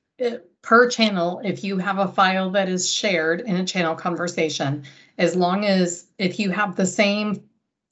per 0.62 0.88
channel, 0.88 1.40
if 1.44 1.64
you 1.64 1.78
have 1.78 1.98
a 1.98 2.08
file 2.08 2.50
that 2.50 2.68
is 2.68 2.90
shared 2.90 3.40
in 3.40 3.56
a 3.56 3.64
channel 3.64 3.94
conversation, 3.94 4.84
as 5.18 5.36
long 5.36 5.64
as, 5.64 6.06
if 6.18 6.38
you 6.38 6.50
have 6.50 6.76
the 6.76 6.86
same 6.86 7.42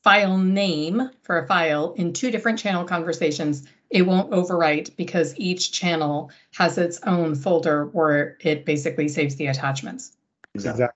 file 0.02 0.38
name 0.38 1.10
for 1.22 1.38
a 1.38 1.46
file 1.46 1.92
in 1.96 2.12
two 2.12 2.30
different 2.30 2.58
channel 2.58 2.84
conversations, 2.84 3.68
it 3.90 4.02
won't 4.02 4.30
overwrite 4.30 4.96
because 4.96 5.34
each 5.36 5.70
channel 5.70 6.30
has 6.54 6.78
its 6.78 6.98
own 7.02 7.34
folder 7.34 7.86
where 7.86 8.36
it 8.40 8.64
basically 8.64 9.08
saves 9.08 9.36
the 9.36 9.46
attachments. 9.46 10.16
Exactly. 10.54 10.86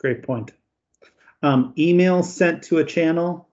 Great 0.00 0.22
point. 0.22 0.52
Um, 1.42 1.74
email 1.78 2.22
sent 2.22 2.64
to 2.64 2.78
a 2.78 2.84
channel. 2.84 3.48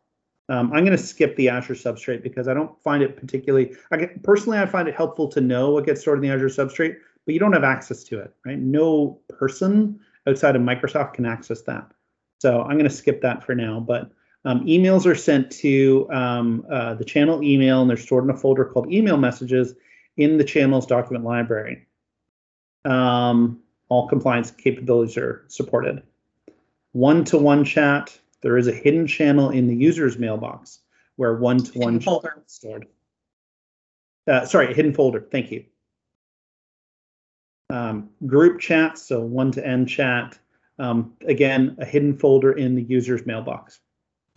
Um, 0.50 0.74
I'm 0.74 0.84
going 0.86 0.98
to 0.98 1.04
skip 1.04 1.36
the 1.36 1.50
Azure 1.50 1.74
substrate 1.74 2.22
because 2.22 2.48
I 2.48 2.54
don't 2.54 2.78
find 2.84 3.02
it 3.02 3.16
particularly. 3.16 3.76
I 3.92 3.98
get, 3.98 4.24
personally, 4.24 4.60
I 4.60 4.66
find 4.66 4.88
it 4.88 4.96
helpful 4.96 5.28
to 5.30 5.42
know 5.42 5.72
what 5.72 5.86
gets 5.86 6.02
stored 6.02 6.18
in 6.18 6.30
the 6.30 6.36
Azure 6.36 6.48
substrate, 6.48 6.98
but 7.26 7.34
you 7.34 7.40
don't 7.40 7.54
have 7.54 7.64
access 7.64 8.04
to 8.06 8.20
it, 8.20 8.34
right? 8.46 8.60
No 8.60 9.20
person 9.30 10.00
outside 10.28 10.56
of 10.56 10.62
Microsoft 10.62 11.14
can 11.14 11.26
access 11.26 11.62
that. 11.62 11.90
So 12.40 12.62
I'm 12.62 12.74
going 12.74 12.84
to 12.84 12.90
skip 12.90 13.22
that 13.22 13.44
for 13.44 13.56
now. 13.56 13.80
But 13.80 14.12
um, 14.46 14.66
emails 14.66 15.06
are 15.06 15.16
sent 15.16 15.50
to 15.52 16.10
um, 16.12 16.66
uh, 16.70 16.96
the 16.96 17.06
channel 17.06 17.42
email, 17.42 17.82
and 17.82 17.90
they're 17.90 17.96
stored 17.96 18.26
in 18.26 18.30
a 18.30 18.38
folder 18.38 18.66
called 18.66 18.92
email 18.92 19.16
messages 19.16 19.76
in 20.18 20.38
the 20.38 20.44
channel's 20.44 20.86
document 20.86 21.24
library. 21.24 21.88
Um, 22.84 23.62
all 23.88 24.10
compliance 24.10 24.52
capabilities 24.52 25.16
are 25.18 25.46
supported. 25.48 26.04
One-to-one 26.92 27.64
chat, 27.64 28.20
there 28.44 28.58
is 28.58 28.68
a 28.68 28.72
hidden 28.72 29.08
channel 29.08 29.50
in 29.50 29.68
the 29.68 29.76
user's 29.76 30.20
mailbox 30.20 30.80
where 31.16 31.36
one-to-one 31.36 32.00
folder. 32.00 32.44
is 32.46 32.54
stored. 32.54 32.88
Uh, 34.28 34.46
sorry, 34.46 34.74
hidden 34.74 34.94
folder, 34.94 35.22
thank 35.32 35.52
you. 35.52 35.66
Um, 37.70 38.10
group 38.26 38.60
chat, 38.60 38.98
so 38.98 39.22
one-to-end 39.22 39.90
chat. 39.90 40.38
Um, 40.78 41.14
again, 41.26 41.78
a 41.80 41.86
hidden 41.86 42.18
folder 42.18 42.52
in 42.52 42.76
the 42.76 42.84
user's 42.84 43.26
mailbox. 43.26 43.80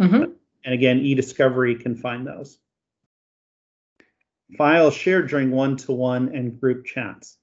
Mhm. 0.00 0.34
And 0.64 0.74
again, 0.74 0.98
e-discovery 0.98 1.74
can 1.74 1.96
find 1.96 2.26
those. 2.26 2.58
Files 4.56 4.94
shared 4.94 5.28
during 5.28 5.50
one-to-one 5.50 6.34
and 6.34 6.58
group 6.60 6.84
chats. 6.84 7.38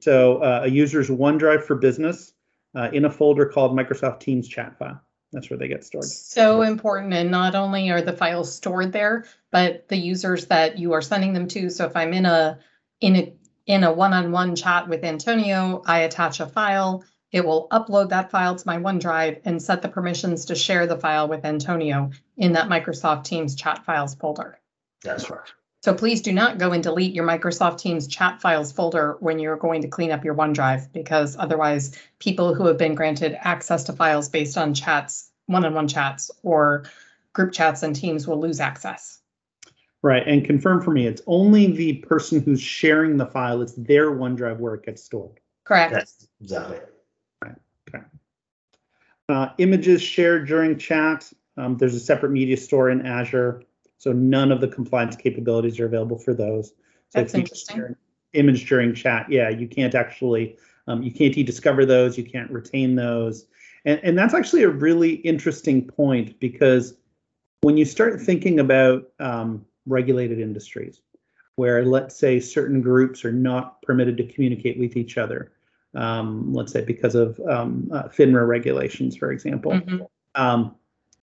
So 0.00 0.38
uh, 0.38 0.62
a 0.64 0.68
user's 0.68 1.08
OneDrive 1.08 1.64
for 1.64 1.74
Business 1.76 2.32
uh, 2.74 2.90
in 2.92 3.04
a 3.04 3.10
folder 3.10 3.46
called 3.46 3.76
Microsoft 3.76 4.20
Teams 4.20 4.46
chat 4.46 4.78
file. 4.78 5.03
That's 5.34 5.50
where 5.50 5.58
they 5.58 5.68
get 5.68 5.84
stored. 5.84 6.04
So 6.04 6.62
important, 6.62 7.12
and 7.12 7.30
not 7.30 7.54
only 7.54 7.90
are 7.90 8.00
the 8.00 8.12
files 8.12 8.54
stored 8.54 8.92
there, 8.92 9.26
but 9.50 9.88
the 9.88 9.96
users 9.96 10.46
that 10.46 10.78
you 10.78 10.92
are 10.92 11.02
sending 11.02 11.32
them 11.32 11.48
to. 11.48 11.70
So 11.70 11.86
if 11.86 11.96
I'm 11.96 12.12
in 12.12 12.24
a, 12.24 12.60
in 13.00 13.16
a, 13.16 13.32
in 13.66 13.82
a 13.82 13.92
one-on-one 13.92 14.54
chat 14.54 14.88
with 14.88 15.02
Antonio, 15.04 15.82
I 15.86 16.00
attach 16.00 16.38
a 16.38 16.46
file. 16.46 17.04
It 17.32 17.44
will 17.44 17.66
upload 17.72 18.10
that 18.10 18.30
file 18.30 18.54
to 18.54 18.66
my 18.66 18.78
OneDrive 18.78 19.40
and 19.44 19.60
set 19.60 19.82
the 19.82 19.88
permissions 19.88 20.44
to 20.46 20.54
share 20.54 20.86
the 20.86 20.98
file 20.98 21.26
with 21.26 21.44
Antonio 21.44 22.12
in 22.36 22.52
that 22.52 22.68
Microsoft 22.68 23.24
Teams 23.24 23.56
chat 23.56 23.84
files 23.84 24.14
folder. 24.14 24.60
That's 25.02 25.28
right. 25.28 25.40
So 25.84 25.92
please 25.92 26.22
do 26.22 26.32
not 26.32 26.56
go 26.56 26.72
and 26.72 26.82
delete 26.82 27.12
your 27.12 27.26
Microsoft 27.26 27.76
Teams 27.76 28.06
chat 28.06 28.40
files 28.40 28.72
folder 28.72 29.18
when 29.20 29.38
you're 29.38 29.58
going 29.58 29.82
to 29.82 29.88
clean 29.88 30.12
up 30.12 30.24
your 30.24 30.34
OneDrive, 30.34 30.90
because 30.94 31.36
otherwise 31.38 31.94
people 32.20 32.54
who 32.54 32.64
have 32.64 32.78
been 32.78 32.94
granted 32.94 33.36
access 33.38 33.84
to 33.84 33.92
files 33.92 34.30
based 34.30 34.56
on 34.56 34.72
chats, 34.72 35.30
one-on-one 35.44 35.86
chats 35.86 36.30
or 36.42 36.86
group 37.34 37.52
chats 37.52 37.82
and 37.82 37.94
teams 37.94 38.26
will 38.26 38.40
lose 38.40 38.60
access. 38.60 39.20
Right, 40.00 40.26
and 40.26 40.42
confirm 40.42 40.80
for 40.80 40.90
me, 40.90 41.06
it's 41.06 41.20
only 41.26 41.70
the 41.70 41.96
person 41.96 42.40
who's 42.40 42.62
sharing 42.62 43.18
the 43.18 43.26
file, 43.26 43.60
it's 43.60 43.74
their 43.74 44.10
OneDrive 44.10 44.60
where 44.60 44.72
it 44.72 44.86
gets 44.86 45.04
stored. 45.04 45.38
Correct. 45.64 45.92
That's 45.92 46.26
exactly. 46.40 46.78
Uh, 49.28 49.48
images 49.58 50.00
shared 50.00 50.48
during 50.48 50.78
chat, 50.78 51.30
um, 51.58 51.76
there's 51.76 51.94
a 51.94 52.00
separate 52.00 52.32
media 52.32 52.56
store 52.56 52.88
in 52.88 53.04
Azure, 53.04 53.62
so 53.98 54.12
none 54.12 54.52
of 54.52 54.60
the 54.60 54.68
compliance 54.68 55.16
capabilities 55.16 55.80
are 55.80 55.86
available 55.86 56.18
for 56.18 56.34
those. 56.34 56.68
So 56.68 56.74
That's 57.20 57.32
if 57.32 57.38
you 57.38 57.42
interesting. 57.42 57.76
share 57.76 57.86
an 57.86 57.96
Image 58.32 58.68
during 58.68 58.94
chat, 58.94 59.26
yeah, 59.30 59.48
you 59.48 59.68
can't 59.68 59.94
actually, 59.94 60.56
um, 60.88 61.02
you 61.02 61.12
can't 61.12 61.36
e-discover 61.38 61.86
those, 61.86 62.18
you 62.18 62.24
can't 62.24 62.50
retain 62.50 62.96
those. 62.96 63.46
And, 63.84 64.00
and 64.02 64.18
that's 64.18 64.34
actually 64.34 64.64
a 64.64 64.68
really 64.68 65.14
interesting 65.16 65.86
point 65.86 66.38
because 66.40 66.96
when 67.60 67.76
you 67.76 67.84
start 67.84 68.20
thinking 68.20 68.58
about 68.58 69.04
um, 69.20 69.64
regulated 69.86 70.40
industries, 70.40 71.00
where 71.56 71.84
let's 71.84 72.16
say 72.16 72.40
certain 72.40 72.82
groups 72.82 73.24
are 73.24 73.32
not 73.32 73.80
permitted 73.82 74.16
to 74.16 74.26
communicate 74.26 74.78
with 74.78 74.96
each 74.96 75.16
other, 75.16 75.52
um, 75.94 76.52
let's 76.52 76.72
say 76.72 76.84
because 76.84 77.14
of 77.14 77.38
um, 77.48 77.88
uh, 77.92 78.08
FINRA 78.08 78.46
regulations, 78.46 79.16
for 79.16 79.30
example. 79.30 79.72
Mhm. 79.72 80.06
Um, 80.34 80.74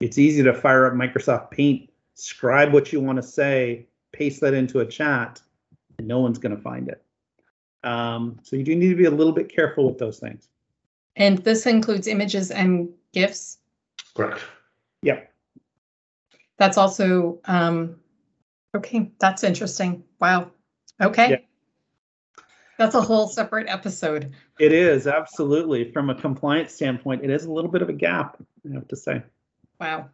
it's 0.01 0.19
easy 0.19 0.43
to 0.43 0.53
fire 0.53 0.87
up 0.87 0.93
Microsoft 0.93 1.51
Paint, 1.51 1.91
scribe 2.19 2.73
what 2.73 2.93
you 2.93 3.01
want 3.01 3.17
to 3.17 3.23
say, 3.23 3.87
paste 4.13 4.41
that 4.41 4.55
into 4.55 4.81
a 4.81 4.87
chat, 4.87 5.41
and 5.99 6.09
no 6.09 6.19
one's 6.21 6.39
going 6.39 6.55
to 6.55 6.61
find 6.61 6.89
it. 6.89 7.03
Um, 7.85 8.39
so 8.43 8.57
you 8.57 8.65
do 8.65 8.75
need 8.75 8.89
to 8.89 8.97
be 8.97 9.05
a 9.05 9.11
little 9.11 9.33
bit 9.33 9.55
careful 9.55 9.87
with 9.87 9.99
those 9.99 10.19
things. 10.19 10.49
And 11.17 11.39
this 11.39 11.67
includes 11.67 12.07
images 12.07 12.51
and 12.51 12.89
GIFs. 13.13 13.59
Correct. 14.15 14.41
Yep. 15.03 15.33
That's 16.59 16.77
also, 16.77 17.39
um, 17.45 17.97
okay, 18.77 19.13
that's 19.21 19.45
interesting. 19.45 20.03
Wow. 20.21 20.51
Okay. 21.01 21.31
Yeah. 21.31 21.37
Okay. 21.37 21.45
That's 22.79 22.95
a 22.95 23.01
whole 23.01 23.27
separate 23.29 23.69
episode. 23.69 24.33
It 24.61 24.73
is 24.73 25.07
absolutely 25.07 25.91
from 25.93 26.11
a 26.11 26.15
compliance 26.15 26.73
standpoint. 26.73 27.25
It 27.25 27.31
is 27.31 27.45
a 27.45 27.53
little 27.53 27.71
bit 27.71 27.83
of 27.83 27.89
a 27.89 27.93
gap, 27.93 28.41
I 28.69 28.75
have 28.75 28.89
to 28.89 28.97
say. 28.97 29.23
Wow. 29.81 30.11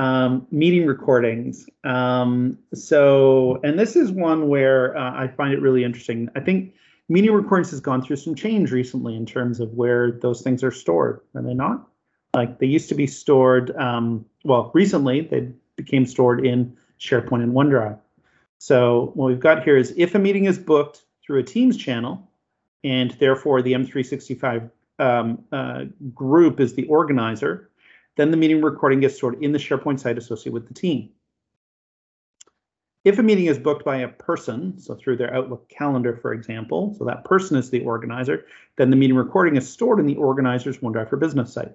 Um, 0.00 0.46
meeting 0.50 0.86
recordings. 0.86 1.68
Um, 1.84 2.58
so, 2.72 3.60
and 3.62 3.78
this 3.78 3.96
is 3.96 4.10
one 4.10 4.48
where 4.48 4.96
uh, 4.96 5.12
I 5.12 5.28
find 5.28 5.52
it 5.52 5.60
really 5.60 5.84
interesting. 5.84 6.30
I 6.34 6.40
think 6.40 6.72
meeting 7.10 7.30
recordings 7.32 7.70
has 7.72 7.80
gone 7.80 8.02
through 8.02 8.16
some 8.16 8.34
change 8.34 8.72
recently 8.72 9.14
in 9.14 9.26
terms 9.26 9.60
of 9.60 9.74
where 9.74 10.10
those 10.10 10.40
things 10.40 10.64
are 10.64 10.70
stored. 10.70 11.20
Are 11.34 11.42
they 11.42 11.52
not? 11.52 11.86
Like 12.32 12.58
they 12.60 12.66
used 12.66 12.88
to 12.88 12.94
be 12.94 13.06
stored. 13.06 13.76
Um, 13.76 14.24
well, 14.42 14.70
recently 14.72 15.20
they 15.20 15.50
became 15.76 16.06
stored 16.06 16.46
in 16.46 16.74
SharePoint 16.98 17.42
and 17.42 17.52
OneDrive. 17.52 17.98
So 18.56 19.12
what 19.14 19.26
we've 19.26 19.38
got 19.38 19.64
here 19.64 19.76
is 19.76 19.92
if 19.98 20.14
a 20.14 20.18
meeting 20.18 20.46
is 20.46 20.58
booked 20.58 21.02
through 21.26 21.40
a 21.40 21.42
Teams 21.42 21.76
channel, 21.76 22.26
and 22.82 23.10
therefore 23.18 23.60
the 23.60 23.74
M365 23.74 24.70
um, 24.98 25.44
uh, 25.52 25.84
group 26.14 26.58
is 26.58 26.72
the 26.72 26.86
organizer, 26.86 27.69
then 28.20 28.30
the 28.30 28.36
meeting 28.36 28.60
recording 28.60 29.00
gets 29.00 29.16
stored 29.16 29.42
in 29.42 29.52
the 29.52 29.58
SharePoint 29.58 29.98
site 29.98 30.18
associated 30.18 30.52
with 30.52 30.68
the 30.68 30.74
team. 30.74 31.08
If 33.02 33.18
a 33.18 33.22
meeting 33.22 33.46
is 33.46 33.58
booked 33.58 33.82
by 33.82 33.96
a 33.96 34.08
person, 34.08 34.78
so 34.78 34.94
through 34.94 35.16
their 35.16 35.34
Outlook 35.34 35.66
calendar, 35.70 36.18
for 36.20 36.34
example, 36.34 36.94
so 36.98 37.06
that 37.06 37.24
person 37.24 37.56
is 37.56 37.70
the 37.70 37.82
organizer, 37.82 38.44
then 38.76 38.90
the 38.90 38.96
meeting 38.96 39.16
recording 39.16 39.56
is 39.56 39.66
stored 39.66 40.00
in 40.00 40.06
the 40.06 40.16
organizer's 40.16 40.78
OneDrive 40.78 41.08
for 41.08 41.16
Business 41.16 41.54
site. 41.54 41.72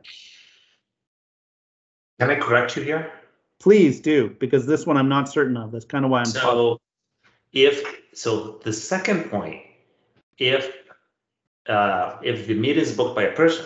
Can 2.20 2.30
I 2.30 2.36
correct 2.36 2.78
you 2.78 2.84
here? 2.84 3.12
Please 3.60 4.00
do, 4.00 4.36
because 4.40 4.68
this 4.68 4.86
one 4.86 4.98
I'm 4.98 5.10
not 5.10 5.28
certain 5.28 5.58
of. 5.58 5.72
That's 5.72 5.86
kind 5.86 6.06
of 6.06 6.12
why 6.12 6.20
I'm. 6.20 6.26
So 6.26 6.80
if, 7.54 7.84
so 8.14 8.60
the 8.64 8.72
second 8.72 9.32
point, 9.32 9.64
if, 10.38 10.72
uh, 11.68 12.18
if 12.22 12.46
the 12.46 12.54
meeting 12.54 12.84
is 12.84 12.96
booked 12.96 13.16
by 13.16 13.24
a 13.24 13.32
person, 13.32 13.66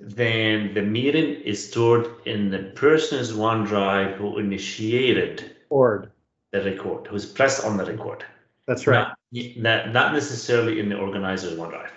then 0.00 0.74
the 0.74 0.82
meeting 0.82 1.40
is 1.42 1.68
stored 1.68 2.06
in 2.26 2.50
the 2.50 2.58
person's 2.74 3.32
OneDrive 3.32 4.16
who 4.16 4.38
initiated 4.38 5.56
Board. 5.68 6.10
the 6.52 6.62
record, 6.62 7.06
who's 7.06 7.26
pressed 7.26 7.64
on 7.64 7.76
the 7.76 7.84
record. 7.84 8.24
That's 8.66 8.86
right. 8.86 9.08
Not, 9.32 9.56
not, 9.56 9.92
not 9.92 10.12
necessarily 10.12 10.80
in 10.80 10.88
the 10.88 10.96
organizer's 10.96 11.58
OneDrive. 11.58 11.90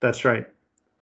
That's 0.00 0.24
right. 0.24 0.46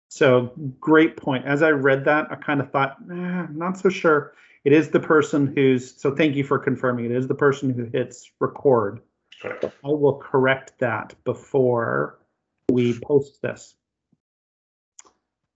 So 0.08 0.52
great 0.80 1.16
point. 1.16 1.46
As 1.46 1.62
I 1.62 1.70
read 1.70 2.04
that, 2.04 2.30
I 2.30 2.36
kind 2.36 2.60
of 2.60 2.70
thought, 2.70 2.98
eh, 3.10 3.46
not 3.50 3.78
so 3.78 3.88
sure. 3.88 4.34
It 4.64 4.72
is 4.72 4.90
the 4.90 5.00
person 5.00 5.52
who's, 5.54 6.00
so 6.00 6.14
thank 6.14 6.36
you 6.36 6.44
for 6.44 6.58
confirming. 6.58 7.06
It 7.06 7.12
is 7.12 7.26
the 7.26 7.34
person 7.34 7.70
who 7.70 7.84
hits 7.84 8.30
record. 8.38 9.00
Correct. 9.40 9.64
I 9.64 9.88
will 9.88 10.18
correct 10.18 10.78
that 10.78 11.14
before 11.24 12.18
we 12.70 12.98
post 13.00 13.42
this. 13.42 13.74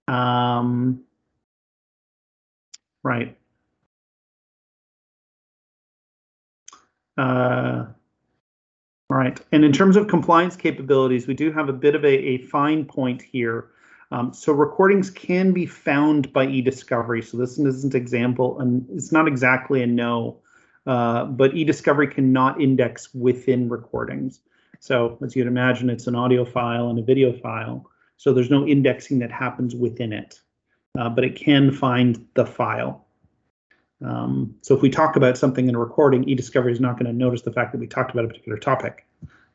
Um, 0.09 1.05
right. 3.05 3.37
Uh, 7.19 7.87
right. 9.11 9.41
And 9.53 9.65
in 9.65 9.73
terms 9.73 9.97
of 9.97 10.09
compliance 10.09 10.57
capabilities, 10.57 11.27
we 11.27 11.35
do 11.35 11.53
have 11.53 11.69
a 11.69 11.73
bit 11.73 11.95
of 11.95 12.05
a, 12.05 12.09
a 12.09 12.39
fine 12.39 12.85
point 12.85 13.21
here. 13.21 13.69
Um, 14.11 14.33
so 14.33 14.53
recordings 14.55 15.11
can 15.11 15.53
be 15.53 15.67
found 15.67 16.33
by 16.33 16.47
eDiscovery. 16.47 17.23
So 17.23 17.37
this 17.37 17.59
isn't 17.59 17.95
example, 17.95 18.59
and 18.61 18.87
it's 18.91 19.13
not 19.13 19.29
exactly 19.29 19.83
a 19.83 19.87
no, 19.87 20.39
uh, 20.87 21.27
but 21.27 21.53
eDiscovery 21.53 22.11
cannot 22.11 22.59
index 22.59 23.13
within 23.13 23.69
recordings. 23.69 24.41
So 24.81 25.19
as 25.23 25.37
you'd 25.37 25.47
imagine, 25.47 25.91
it's 25.91 26.07
an 26.07 26.15
audio 26.15 26.47
file 26.47 26.89
and 26.89 26.99
a 26.99 27.03
video 27.03 27.35
file. 27.35 27.91
So 28.19 28.33
there's 28.33 28.51
no 28.51 28.67
indexing 28.67 29.21
that 29.21 29.31
happens 29.31 29.75
within 29.75 30.13
it, 30.13 30.41
uh, 30.99 31.09
but 31.09 31.25
it 31.25 31.37
can 31.37 31.71
find 31.71 32.27
the 32.35 32.45
file. 32.45 33.07
Um, 34.05 34.57
so 34.61 34.75
if 34.77 34.83
we 34.83 34.91
talk 34.91 35.17
about 35.17 35.39
something 35.39 35.69
in 35.69 35.75
a 35.75 35.79
recording, 35.79 36.25
eDiscovery 36.25 36.73
is 36.73 36.81
not 36.81 36.95
going 36.95 37.07
to 37.07 37.13
notice 37.13 37.43
the 37.43 37.53
fact 37.53 37.73
that 37.73 37.79
we 37.79 37.87
talked 37.87 38.11
about 38.11 38.25
a 38.25 38.29
particular 38.29 38.59
topic, 38.59 39.07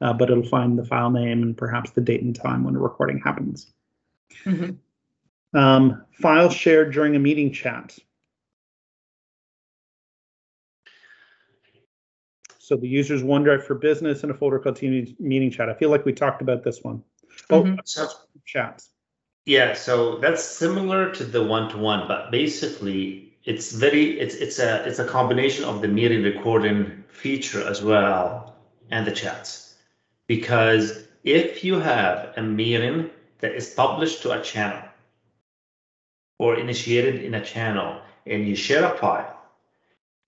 uh, 0.02 0.14
but 0.14 0.32
it'll 0.32 0.48
find 0.48 0.80
the 0.80 0.86
file 0.86 1.12
name 1.12 1.44
and 1.44 1.58
perhaps 1.58 1.92
the 1.92 2.02
date 2.02 2.24
and 2.24 2.36
time 2.36 2.64
when 2.64 2.76
a 2.76 2.80
recording 2.80 3.20
happens. 3.20 3.74
Mhm. 4.46 4.78
Um, 5.54 6.06
file 6.14 6.50
shared 6.50 6.94
during 6.94 7.16
a 7.16 7.20
meeting 7.20 7.52
chat. 7.52 7.98
So 12.60 12.78
the 12.78 12.88
user's 12.88 13.24
OneDrive 13.24 13.64
for 13.64 13.76
Business 13.76 14.24
and 14.24 14.32
a 14.32 14.34
folder 14.34 14.58
called 14.58 14.78
Team 14.78 15.16
Meeting 15.20 15.52
Chat. 15.52 15.68
I 15.68 15.74
feel 15.74 15.90
like 15.90 16.06
we 16.06 16.14
talked 16.14 16.42
about 16.42 16.64
this 16.64 16.82
one. 16.82 17.04
Oh, 17.50 17.64
Mhm. 17.64 17.80
So, 17.84 18.08
chats. 18.46 18.90
yeah, 19.46 19.74
so 19.74 20.18
that's 20.18 20.44
similar 20.44 21.12
to 21.12 21.24
the 21.24 21.44
one-to-one, 21.44 22.08
but 22.08 22.32
basically 22.32 23.34
it's 23.44 23.74
very, 23.74 24.20
it's, 24.20 24.36
it's 24.36 24.60
a, 24.60 24.86
it's 24.88 25.00
a 25.00 25.08
combination 25.08 25.66
of 25.66 25.82
the 25.82 25.88
meeting 25.88 26.24
recording 26.24 27.04
feature 27.10 27.68
as 27.68 27.82
well 27.82 28.56
and 28.90 29.06
the 29.06 29.12
chats. 29.12 29.76
Because 30.28 31.08
if 31.24 31.64
you 31.64 31.80
have 31.80 32.34
a 32.38 32.42
meeting 32.42 33.10
that 33.40 33.54
is 33.54 33.70
published 33.70 34.22
to 34.22 34.32
a 34.32 34.42
channel 34.42 34.82
or 36.40 36.58
initiated 36.58 37.24
in 37.24 37.34
a 37.34 37.44
channel 37.44 38.02
and 38.26 38.48
you 38.48 38.56
share 38.56 38.94
a 38.94 38.98
file, 38.98 39.38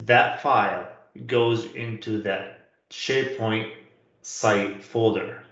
that 0.03 0.41
file 0.41 0.89
goes 1.25 1.65
into 1.73 2.21
that 2.23 2.69
SharePoint 2.89 3.71
site 4.21 4.83
folder, 4.83 5.44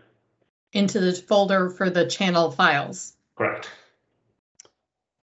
Into 0.74 1.00
the 1.00 1.14
folder 1.14 1.70
for 1.70 1.90
the 1.90 2.06
channel 2.08 2.52
files. 2.52 3.14
correct? 3.36 3.70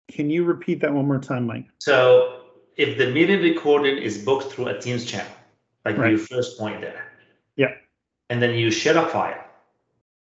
Can 0.09 0.29
you 0.29 0.43
repeat 0.43 0.81
that 0.81 0.93
one 0.93 1.05
more 1.07 1.19
time, 1.19 1.45
Mike? 1.47 1.65
So 1.79 2.41
if 2.77 2.97
the 2.97 3.09
meeting 3.11 3.41
recording 3.41 3.97
is 3.97 4.17
booked 4.17 4.51
through 4.51 4.67
a 4.67 4.79
Teams 4.79 5.05
channel, 5.05 5.31
like 5.85 5.97
Right. 5.97 6.11
your 6.11 6.19
first 6.19 6.57
point 6.57 6.81
there. 6.81 7.03
Yeah. 7.55 7.73
And 8.29 8.41
then 8.41 8.55
you 8.55 8.71
share 8.71 8.97
a 8.97 9.05
file. 9.07 9.43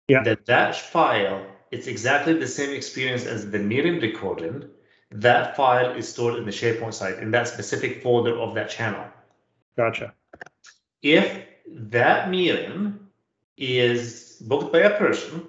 Yeah. 0.09 0.23
That 0.25 0.47
that 0.47 0.77
file, 0.77 1.45
it's 1.71 1.87
exactly 1.87 2.35
the 2.35 2.47
same 2.47 2.75
experience 2.75 3.25
as 3.27 3.51
the 3.51 3.59
meeting 3.59 4.01
recording. 4.01 4.69
That 5.11 5.57
file 5.57 5.93
is 5.95 6.09
stored 6.09 6.37
in 6.37 6.45
the 6.45 6.51
SharePoint 6.53 6.95
site 6.95 7.19
in 7.19 7.31
that 7.31 7.49
specific 7.49 8.03
folder 8.03 8.37
of 8.39 8.55
that 8.57 8.69
channel. 8.71 9.05
Gotcha. 9.77 10.13
If 11.03 11.45
that 11.67 12.29
meeting 12.31 12.99
is 13.57 14.28
booked 14.39 14.73
by 14.73 14.81
a 14.81 14.97
person, 14.97 15.49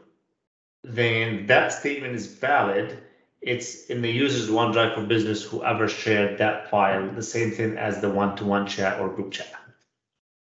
then 0.84 1.46
that 1.48 1.74
statement 1.74 2.16
is 2.16 2.28
valid. 2.28 3.00
It's 3.42 3.86
in 3.86 4.02
the 4.02 4.12
user's 4.12 4.50
OneDrive 4.50 4.96
for 4.96 5.04
Business, 5.04 5.44
whoever 5.44 5.88
shared 5.88 6.38
that 6.40 6.70
file, 6.70 7.10
the 7.12 7.24
same 7.24 7.52
thing 7.52 7.78
as 7.78 8.02
the 8.02 8.10
one-to-one 8.10 8.68
chat 8.68 9.00
or 9.00 9.10
group 9.10 9.32
chat. 9.32 9.54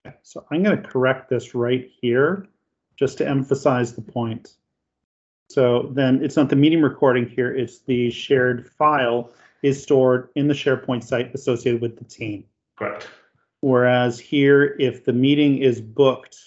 Okay, 0.06 0.16
So 0.22 0.44
I'm 0.50 0.62
going 0.62 0.80
to 0.80 0.88
correct 0.88 1.28
this 1.28 1.54
right 1.54 1.88
here, 2.00 2.46
just 2.96 3.18
to 3.18 3.28
emphasize 3.28 3.94
the 3.94 4.02
point. 4.02 4.56
So 5.50 5.90
then 5.92 6.22
it's 6.22 6.36
not 6.36 6.48
the 6.48 6.56
meeting 6.56 6.82
recording 6.82 7.28
here, 7.28 7.54
it's 7.54 7.80
the 7.80 8.10
shared 8.10 8.68
file 8.70 9.30
is 9.62 9.82
stored 9.82 10.28
in 10.36 10.48
the 10.48 10.54
SharePoint 10.54 11.04
site 11.04 11.34
associated 11.34 11.80
with 11.80 11.98
the 11.98 12.04
team. 12.04 12.44
Correct. 12.78 13.08
Whereas 13.60 14.18
here, 14.18 14.76
if 14.78 15.04
the 15.04 15.12
meeting 15.12 15.58
is 15.58 15.80
booked 15.80 16.38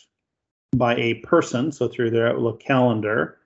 by 0.74 0.96
a 0.96 1.16
person, 1.16 1.72
so 1.72 1.88
through 1.88 2.12
their 2.12 2.28
Outlook 2.28 2.60
calendar, 2.60 3.40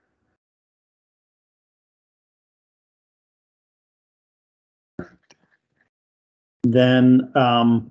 then 6.62 7.30
um, 7.34 7.90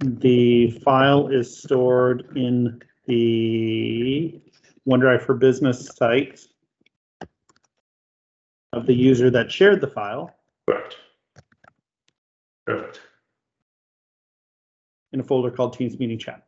the 0.00 0.70
file 0.84 1.28
is 1.28 1.56
stored 1.62 2.36
in 2.36 2.80
the 3.06 4.40
OneDrive 4.88 5.22
for 5.22 5.34
Business 5.34 5.86
site 5.96 6.40
of 8.72 8.86
the 8.86 8.94
user 8.94 9.30
that 9.30 9.50
shared 9.50 9.80
the 9.80 9.86
file 9.86 10.34
Correct. 10.68 10.96
Perfect. 12.66 13.00
in 15.12 15.20
a 15.20 15.22
folder 15.22 15.50
called 15.50 15.74
Teams 15.74 15.98
Meeting 15.98 16.18
Chat. 16.18 16.46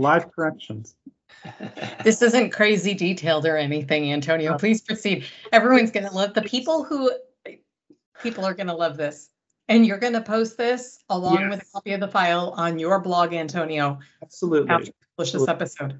Live 0.00 0.30
corrections. 0.30 0.94
This 2.04 2.22
isn't 2.22 2.50
crazy 2.50 2.94
detailed 2.94 3.46
or 3.46 3.56
anything, 3.56 4.12
Antonio. 4.12 4.56
Please 4.56 4.80
proceed. 4.80 5.24
Everyone's 5.52 5.90
gonna 5.90 6.12
love, 6.12 6.34
the 6.34 6.42
people 6.42 6.84
who, 6.84 7.10
people 8.22 8.44
are 8.44 8.54
gonna 8.54 8.76
love 8.76 8.96
this. 8.96 9.30
And 9.68 9.84
you're 9.84 9.98
gonna 9.98 10.22
post 10.22 10.56
this 10.56 11.00
along 11.10 11.50
with 11.50 11.62
a 11.62 11.64
copy 11.72 11.92
of 11.92 12.00
the 12.00 12.08
file 12.08 12.54
on 12.56 12.78
your 12.78 13.00
blog, 13.00 13.34
Antonio, 13.34 13.98
Absolutely. 14.22 14.70
after 14.70 14.86
we 14.86 14.92
publish 15.16 15.32
this 15.32 15.48
episode. 15.48 15.98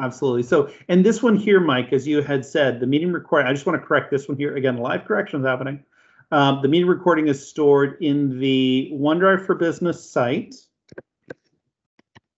Absolutely. 0.00 0.42
So, 0.42 0.70
and 0.88 1.04
this 1.04 1.22
one 1.22 1.36
here, 1.36 1.60
Mike, 1.60 1.92
as 1.92 2.06
you 2.06 2.22
had 2.22 2.44
said, 2.44 2.80
the 2.80 2.86
meeting 2.86 3.12
record, 3.12 3.46
I 3.46 3.52
just 3.52 3.66
want 3.66 3.80
to 3.80 3.86
correct 3.86 4.10
this 4.10 4.28
one 4.28 4.36
here. 4.36 4.56
Again, 4.56 4.78
live 4.78 5.04
corrections 5.04 5.46
happening. 5.46 5.84
Um, 6.32 6.60
the 6.60 6.68
meeting 6.68 6.88
recording 6.88 7.28
is 7.28 7.48
stored 7.48 7.96
in 8.00 8.38
the 8.38 8.90
OneDrive 8.92 9.46
for 9.46 9.54
Business 9.54 10.04
site 10.08 10.54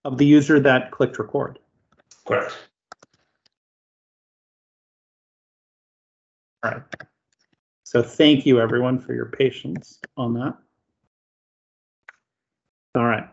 of 0.03 0.17
the 0.17 0.25
user 0.25 0.59
that 0.59 0.91
clicked 0.91 1.19
record. 1.19 1.59
Correct. 2.25 2.53
All 6.63 6.71
right. 6.71 6.83
So 7.83 8.01
thank 8.01 8.45
you 8.45 8.61
everyone 8.61 8.99
for 8.99 9.13
your 9.13 9.25
patience 9.25 9.99
on 10.15 10.33
that. 10.35 10.55
All 12.95 13.05
right. 13.05 13.27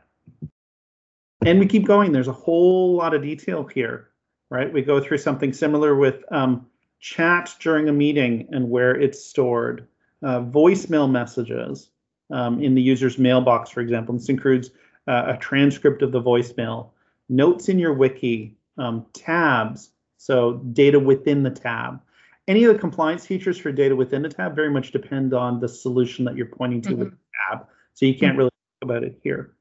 And 1.45 1.61
we 1.61 1.67
keep 1.67 1.87
going. 1.87 2.13
There's 2.13 2.29
a 2.29 2.33
whole 2.33 2.97
lot 2.97 3.15
of 3.15 3.23
detail 3.23 3.65
here, 3.65 4.11
right? 4.51 4.73
We 4.73 4.83
go 4.83 5.01
through 5.01 5.19
something 5.19 5.53
similar 5.53 5.95
with 5.95 6.25
um, 6.33 6.67
chat 7.01 7.55
during 7.61 7.89
a 7.89 7.93
meeting 7.93 8.49
and 8.51 8.69
where 8.69 8.99
it's 8.99 9.25
stored, 9.25 9.87
uh, 10.23 10.41
voicemail 10.41 11.11
messages 11.11 11.91
um, 12.31 12.61
in 12.61 12.75
the 12.75 12.83
user's 12.83 13.19
mailbox, 13.19 13.71
for 13.71 13.81
example. 13.81 14.15
This 14.15 14.29
includes 14.29 14.71
uh, 15.09 15.35
a 15.35 15.37
transcript 15.38 16.03
of 16.03 16.12
the 16.12 16.23
voicemail, 16.23 16.90
notes 17.29 17.68
in 17.68 17.79
your 17.79 17.94
wiki, 17.94 18.57
um, 18.77 19.07
tabs, 19.14 19.90
so 20.18 20.55
data 20.73 21.01
within 21.01 21.42
the 21.42 21.51
tab, 21.51 22.01
any 22.47 22.64
of 22.64 22.73
the 22.73 22.79
compliance 22.79 23.27
features 23.27 23.59
for 23.59 23.73
data 23.73 23.97
within 23.97 24.23
the 24.23 24.29
tab 24.29 24.55
very 24.55 24.71
much 24.71 24.92
depend 24.92 25.35
on 25.35 25.61
the 25.61 25.68
solution 25.68 26.25
that 26.25 26.37
you're 26.37 26.47
pointing 26.47 26.81
to 26.83 26.94
with 26.94 27.11
the 27.11 27.18
tab. 27.51 27.66
So 27.94 28.07
you 28.07 28.14
can't 28.16 28.37
really 28.37 28.51
talk 28.51 28.90
about 28.90 29.05
it 29.05 29.18
here. 29.23 29.55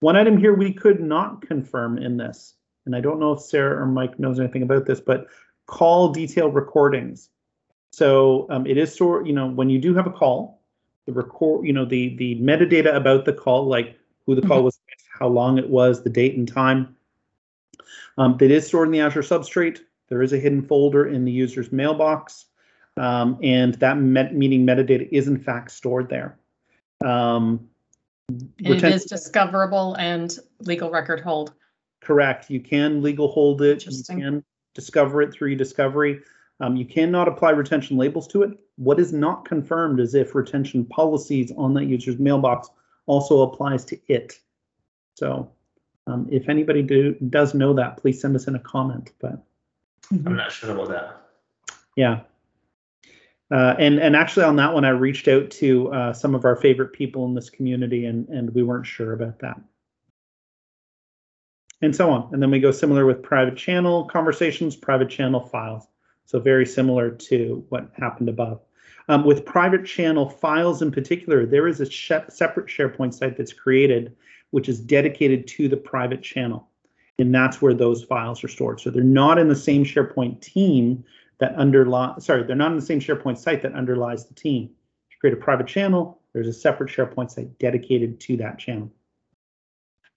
One 0.00 0.16
item 0.16 0.36
here 0.36 0.54
we 0.54 0.72
could 0.72 1.00
not 1.00 1.42
confirm 1.42 1.98
in 1.98 2.16
this, 2.16 2.54
and 2.86 2.94
I 2.96 3.00
don't 3.00 3.20
know 3.20 3.32
if 3.32 3.40
Sarah 3.40 3.82
or 3.82 3.86
Mike 3.86 4.18
knows 4.18 4.40
anything 4.40 4.62
about 4.62 4.86
this, 4.86 5.00
but 5.00 5.26
call 5.66 6.12
detail 6.12 6.50
recordings. 6.50 7.28
So 7.92 8.46
um, 8.50 8.66
it 8.66 8.78
is 8.78 8.94
sort, 8.94 9.26
you 9.26 9.32
know, 9.32 9.46
when 9.46 9.68
you 9.70 9.78
do 9.78 9.94
have 9.94 10.06
a 10.06 10.10
call, 10.10 10.62
the 11.06 11.12
record, 11.12 11.66
you 11.66 11.72
know, 11.72 11.84
the 11.84 12.16
the 12.16 12.36
metadata 12.36 12.94
about 12.94 13.24
the 13.24 13.32
call, 13.32 13.66
like 13.66 13.98
who 14.34 14.40
the 14.40 14.46
call 14.46 14.62
was, 14.62 14.80
how 15.18 15.28
long 15.28 15.58
it 15.58 15.68
was, 15.68 16.02
the 16.02 16.10
date 16.10 16.36
and 16.36 16.48
time. 16.48 16.96
Um, 18.18 18.36
that 18.38 18.50
is 18.50 18.66
stored 18.66 18.88
in 18.88 18.92
the 18.92 19.00
Azure 19.00 19.22
substrate. 19.22 19.80
There 20.08 20.22
is 20.22 20.32
a 20.32 20.38
hidden 20.38 20.62
folder 20.62 21.06
in 21.06 21.24
the 21.24 21.32
user's 21.32 21.72
mailbox, 21.72 22.46
um, 22.96 23.38
and 23.42 23.74
that 23.74 23.98
met, 23.98 24.34
meeting 24.34 24.66
metadata 24.66 25.08
is 25.10 25.28
in 25.28 25.38
fact 25.38 25.70
stored 25.70 26.08
there. 26.08 26.38
Um, 27.04 27.68
And 28.28 28.50
it 28.58 28.84
is 28.84 29.04
discoverable 29.04 29.94
and 29.98 30.38
legal 30.60 30.90
record 30.90 31.20
hold. 31.20 31.52
Correct. 32.00 32.50
You 32.50 32.60
can 32.60 33.02
legal 33.02 33.28
hold 33.28 33.62
it. 33.62 33.86
You 33.86 34.02
can 34.04 34.44
discover 34.74 35.22
it 35.22 35.32
through 35.32 35.56
discovery. 35.56 36.20
Um, 36.60 36.76
you 36.76 36.84
cannot 36.84 37.28
apply 37.28 37.50
retention 37.50 37.96
labels 37.96 38.28
to 38.28 38.42
it. 38.42 38.50
What 38.76 39.00
is 39.00 39.12
not 39.12 39.44
confirmed 39.44 40.00
is 40.00 40.14
if 40.14 40.34
retention 40.34 40.84
policies 40.84 41.52
on 41.56 41.74
that 41.74 41.84
user's 41.84 42.18
mailbox 42.18 42.70
also 43.12 43.42
applies 43.42 43.84
to 43.84 43.98
it. 44.08 44.38
So 45.14 45.52
um, 46.06 46.28
if 46.30 46.48
anybody 46.48 46.82
do, 46.82 47.14
does 47.28 47.52
know 47.52 47.74
that, 47.74 47.98
please 47.98 48.20
send 48.20 48.34
us 48.34 48.46
in 48.46 48.54
a 48.54 48.58
comment. 48.58 49.10
But 49.20 49.44
I'm 50.10 50.36
not 50.36 50.50
sure 50.50 50.70
about 50.70 50.88
that. 50.88 51.76
yeah. 51.94 52.20
Uh, 53.50 53.74
and 53.78 53.98
and 53.98 54.16
actually 54.16 54.44
on 54.44 54.56
that 54.56 54.72
one, 54.72 54.86
I 54.86 54.90
reached 54.90 55.28
out 55.28 55.50
to 55.50 55.92
uh, 55.92 56.12
some 56.14 56.34
of 56.34 56.46
our 56.46 56.56
favorite 56.56 56.94
people 56.94 57.26
in 57.26 57.34
this 57.34 57.50
community, 57.50 58.06
and 58.06 58.26
and 58.28 58.54
we 58.54 58.62
weren't 58.62 58.86
sure 58.86 59.12
about 59.12 59.40
that. 59.40 59.60
And 61.82 61.94
so 61.94 62.10
on. 62.10 62.30
And 62.32 62.40
then 62.40 62.50
we 62.50 62.60
go 62.60 62.70
similar 62.70 63.04
with 63.04 63.22
private 63.22 63.56
channel 63.56 64.04
conversations, 64.06 64.74
private 64.74 65.10
channel 65.10 65.40
files. 65.40 65.86
So 66.24 66.38
very 66.38 66.64
similar 66.64 67.10
to 67.10 67.66
what 67.68 67.90
happened 67.98 68.28
above. 68.28 68.60
Um, 69.08 69.24
with 69.24 69.44
private 69.44 69.84
channel 69.84 70.28
files 70.28 70.82
in 70.82 70.90
particular, 70.90 71.44
there 71.44 71.66
is 71.66 71.80
a 71.80 71.86
separate 71.86 72.66
SharePoint 72.66 73.14
site 73.14 73.36
that's 73.36 73.52
created, 73.52 74.14
which 74.50 74.68
is 74.68 74.80
dedicated 74.80 75.46
to 75.48 75.68
the 75.68 75.76
private 75.76 76.22
channel. 76.22 76.68
And 77.18 77.34
that's 77.34 77.60
where 77.60 77.74
those 77.74 78.04
files 78.04 78.42
are 78.42 78.48
stored. 78.48 78.80
So 78.80 78.90
they're 78.90 79.02
not 79.02 79.38
in 79.38 79.48
the 79.48 79.56
same 79.56 79.84
SharePoint 79.84 80.40
team 80.40 81.04
that 81.38 81.54
underlies, 81.56 82.24
sorry, 82.24 82.44
they're 82.44 82.56
not 82.56 82.70
in 82.70 82.76
the 82.76 82.84
same 82.84 83.00
SharePoint 83.00 83.38
site 83.38 83.62
that 83.62 83.74
underlies 83.74 84.26
the 84.26 84.34
team. 84.34 84.70
To 85.10 85.18
create 85.18 85.34
a 85.34 85.40
private 85.40 85.66
channel, 85.66 86.20
there's 86.32 86.48
a 86.48 86.52
separate 86.52 86.90
SharePoint 86.90 87.30
site 87.30 87.58
dedicated 87.58 88.20
to 88.20 88.36
that 88.38 88.58
channel. 88.58 88.90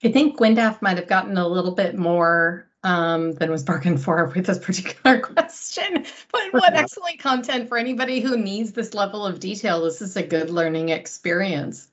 I 0.04 0.12
think 0.12 0.38
Gwendaf 0.38 0.80
might 0.82 0.98
have 0.98 1.08
gotten 1.08 1.36
a 1.36 1.48
little 1.48 1.74
bit 1.74 1.96
more 1.96 2.65
um, 2.86 3.32
than 3.32 3.50
was 3.50 3.64
bargained 3.64 4.02
for 4.02 4.24
with 4.34 4.46
this 4.46 4.58
particular 4.58 5.18
question. 5.34 6.06
But 6.32 6.52
what 6.52 6.72
Yeah. 6.72 6.80
excellent 6.80 7.18
content 7.18 7.68
for 7.68 7.76
anybody 7.76 8.20
who 8.20 8.36
needs 8.36 8.72
this 8.72 8.94
level 8.94 9.26
of 9.26 9.40
detail. 9.40 9.82
This 9.82 10.00
is 10.00 10.16
a 10.16 10.22
good 10.22 10.50
learning 10.50 10.90
experience. 10.90 11.88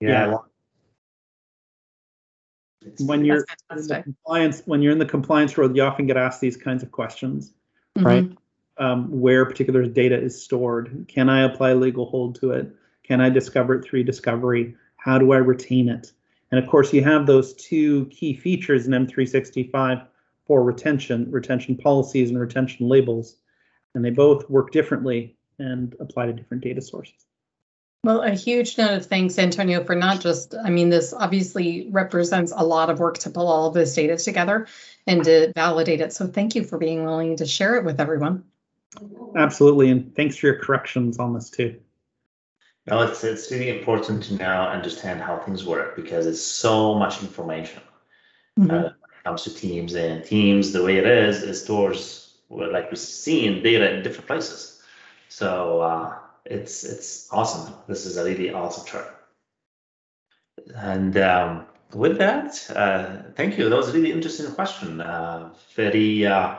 Yeah. 0.00 0.38
When 3.00 3.24
you're 3.24 3.44
in 3.70 3.86
the 3.86 4.02
compliance, 4.02 4.62
when 4.64 4.80
you're 4.80 4.92
in 4.92 4.98
the 4.98 5.04
compliance 5.04 5.56
world, 5.56 5.76
you 5.76 5.82
often 5.82 6.06
get 6.06 6.16
asked 6.16 6.40
these 6.40 6.56
kinds 6.56 6.82
of 6.82 6.90
questions. 6.90 7.52
Mhm. 7.96 8.04
right? 8.04 8.32
Um, 8.78 9.20
where 9.20 9.44
particular 9.44 9.84
data 9.86 10.16
is 10.16 10.40
stored. 10.40 11.04
Can 11.08 11.28
I 11.28 11.42
apply 11.42 11.72
legal 11.74 12.06
hold 12.06 12.36
to 12.36 12.52
it? 12.52 12.72
Can 13.02 13.20
I 13.20 13.28
discover 13.28 13.74
it 13.74 13.84
through 13.84 14.04
discovery? 14.04 14.76
How 14.96 15.18
do 15.18 15.32
I 15.32 15.38
retain 15.38 15.88
it? 15.88 16.12
And 16.50 16.62
of 16.62 16.68
course, 16.68 16.92
you 16.92 17.02
have 17.04 17.26
those 17.26 17.54
two 17.54 18.06
key 18.06 18.34
features 18.34 18.86
in 18.86 18.92
M365 18.92 20.06
for 20.46 20.62
retention, 20.62 21.30
retention 21.30 21.76
policies 21.76 22.30
and 22.30 22.40
retention 22.40 22.88
labels. 22.88 23.36
And 23.94 24.04
they 24.04 24.10
both 24.10 24.48
work 24.48 24.70
differently 24.70 25.36
and 25.58 25.94
apply 26.00 26.26
to 26.26 26.32
different 26.32 26.62
data 26.62 26.80
sources. 26.80 27.26
Well, 28.04 28.22
a 28.22 28.30
huge 28.30 28.78
note 28.78 28.92
of 28.92 29.06
thanks, 29.06 29.38
Antonio, 29.38 29.82
for 29.82 29.96
not 29.96 30.20
just, 30.20 30.54
I 30.54 30.70
mean, 30.70 30.88
this 30.88 31.12
obviously 31.12 31.88
represents 31.90 32.52
a 32.56 32.64
lot 32.64 32.90
of 32.90 33.00
work 33.00 33.18
to 33.18 33.30
pull 33.30 33.48
all 33.48 33.68
of 33.68 33.74
this 33.74 33.94
data 33.94 34.16
together 34.16 34.68
and 35.06 35.24
to 35.24 35.52
validate 35.54 36.00
it. 36.00 36.12
So 36.12 36.26
thank 36.26 36.54
you 36.54 36.62
for 36.62 36.78
being 36.78 37.04
willing 37.04 37.36
to 37.36 37.46
share 37.46 37.76
it 37.76 37.84
with 37.84 38.00
everyone. 38.00 38.44
Absolutely. 39.36 39.90
And 39.90 40.14
thanks 40.14 40.36
for 40.36 40.46
your 40.46 40.58
corrections 40.58 41.18
on 41.18 41.34
this 41.34 41.50
too. 41.50 41.80
No, 42.88 43.02
it's 43.02 43.24
it's 43.24 43.50
really 43.50 43.78
important 43.78 44.22
to 44.24 44.34
now 44.36 44.68
understand 44.68 45.20
how 45.20 45.38
things 45.38 45.64
work 45.64 45.96
because 45.96 46.26
it's 46.26 46.40
so 46.42 46.94
much 46.94 47.22
information 47.22 47.82
Mhm. 48.58 48.70
uh, 48.70 48.82
when 49.00 49.10
it 49.10 49.24
comes 49.24 49.44
to 49.44 49.54
teams 49.54 49.94
and 49.94 50.24
teams. 50.24 50.72
The 50.72 50.84
way 50.84 50.96
it 50.98 51.06
is, 51.06 51.42
it 51.42 51.54
stores 51.54 52.38
well, 52.48 52.72
like 52.72 52.90
we 52.90 52.96
see 52.96 53.46
in 53.46 53.62
data 53.62 53.94
in 53.94 54.02
different 54.02 54.26
places. 54.26 54.82
So 55.28 55.80
uh, 55.80 56.18
it's 56.44 56.84
it's 56.84 57.28
awesome. 57.32 57.74
This 57.88 58.06
is 58.06 58.16
a 58.16 58.24
really 58.24 58.52
awesome 58.52 58.86
chart. 58.86 59.14
And 60.76 61.16
um, 61.18 61.66
with 61.94 62.18
that, 62.18 62.70
uh, 62.74 63.22
thank 63.34 63.58
you. 63.58 63.68
That 63.68 63.76
was 63.76 63.88
a 63.88 63.92
really 63.92 64.12
interesting 64.12 64.50
question. 64.52 65.00
Uh, 65.00 65.50
very. 65.74 66.26
Uh, 66.26 66.56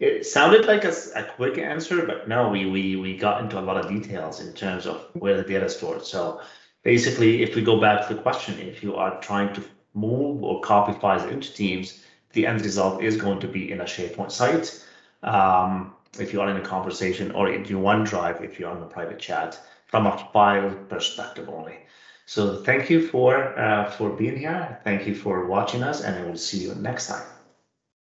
it 0.00 0.26
sounded 0.26 0.66
like 0.66 0.84
a, 0.84 0.94
a 1.16 1.24
quick 1.24 1.58
answer, 1.58 2.06
but 2.06 2.28
no, 2.28 2.48
we, 2.48 2.66
we, 2.66 2.96
we 2.96 3.16
got 3.16 3.42
into 3.42 3.58
a 3.58 3.60
lot 3.60 3.76
of 3.76 3.88
details 3.88 4.40
in 4.40 4.52
terms 4.52 4.86
of 4.86 5.06
where 5.14 5.36
the 5.36 5.42
data 5.42 5.66
is 5.66 5.76
stored. 5.76 6.04
So 6.04 6.40
basically, 6.82 7.42
if 7.42 7.56
we 7.56 7.62
go 7.62 7.80
back 7.80 8.06
to 8.06 8.14
the 8.14 8.22
question, 8.22 8.58
if 8.60 8.82
you 8.82 8.94
are 8.94 9.20
trying 9.20 9.52
to 9.54 9.64
move 9.94 10.42
or 10.44 10.60
copy 10.60 10.98
files 11.00 11.24
into 11.24 11.52
Teams, 11.52 12.04
the 12.32 12.46
end 12.46 12.60
result 12.60 13.02
is 13.02 13.16
going 13.16 13.40
to 13.40 13.48
be 13.48 13.72
in 13.72 13.80
a 13.80 13.84
SharePoint 13.84 14.30
site. 14.30 14.84
Um, 15.22 15.94
if 16.18 16.32
you 16.32 16.40
are 16.40 16.48
in 16.48 16.56
a 16.56 16.64
conversation 16.64 17.32
or 17.32 17.50
in 17.50 17.64
your 17.64 17.82
OneDrive, 17.82 18.42
if 18.42 18.58
you're 18.58 18.70
on 18.70 18.82
a 18.82 18.86
private 18.86 19.18
chat, 19.18 19.58
from 19.86 20.06
a 20.06 20.16
file 20.32 20.70
perspective 20.88 21.48
only. 21.48 21.78
So 22.26 22.62
thank 22.62 22.90
you 22.90 23.08
for 23.08 23.58
uh, 23.58 23.90
for 23.90 24.10
being 24.10 24.36
here. 24.36 24.80
Thank 24.84 25.06
you 25.06 25.14
for 25.14 25.46
watching 25.46 25.82
us, 25.82 26.02
and 26.02 26.14
I 26.14 26.28
will 26.28 26.36
see 26.36 26.58
you 26.58 26.74
next 26.74 27.06
time. 27.06 27.26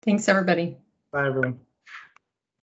Thanks, 0.02 0.28
everybody. 0.28 0.78
Bye, 1.12 1.26
everyone. 1.26 1.67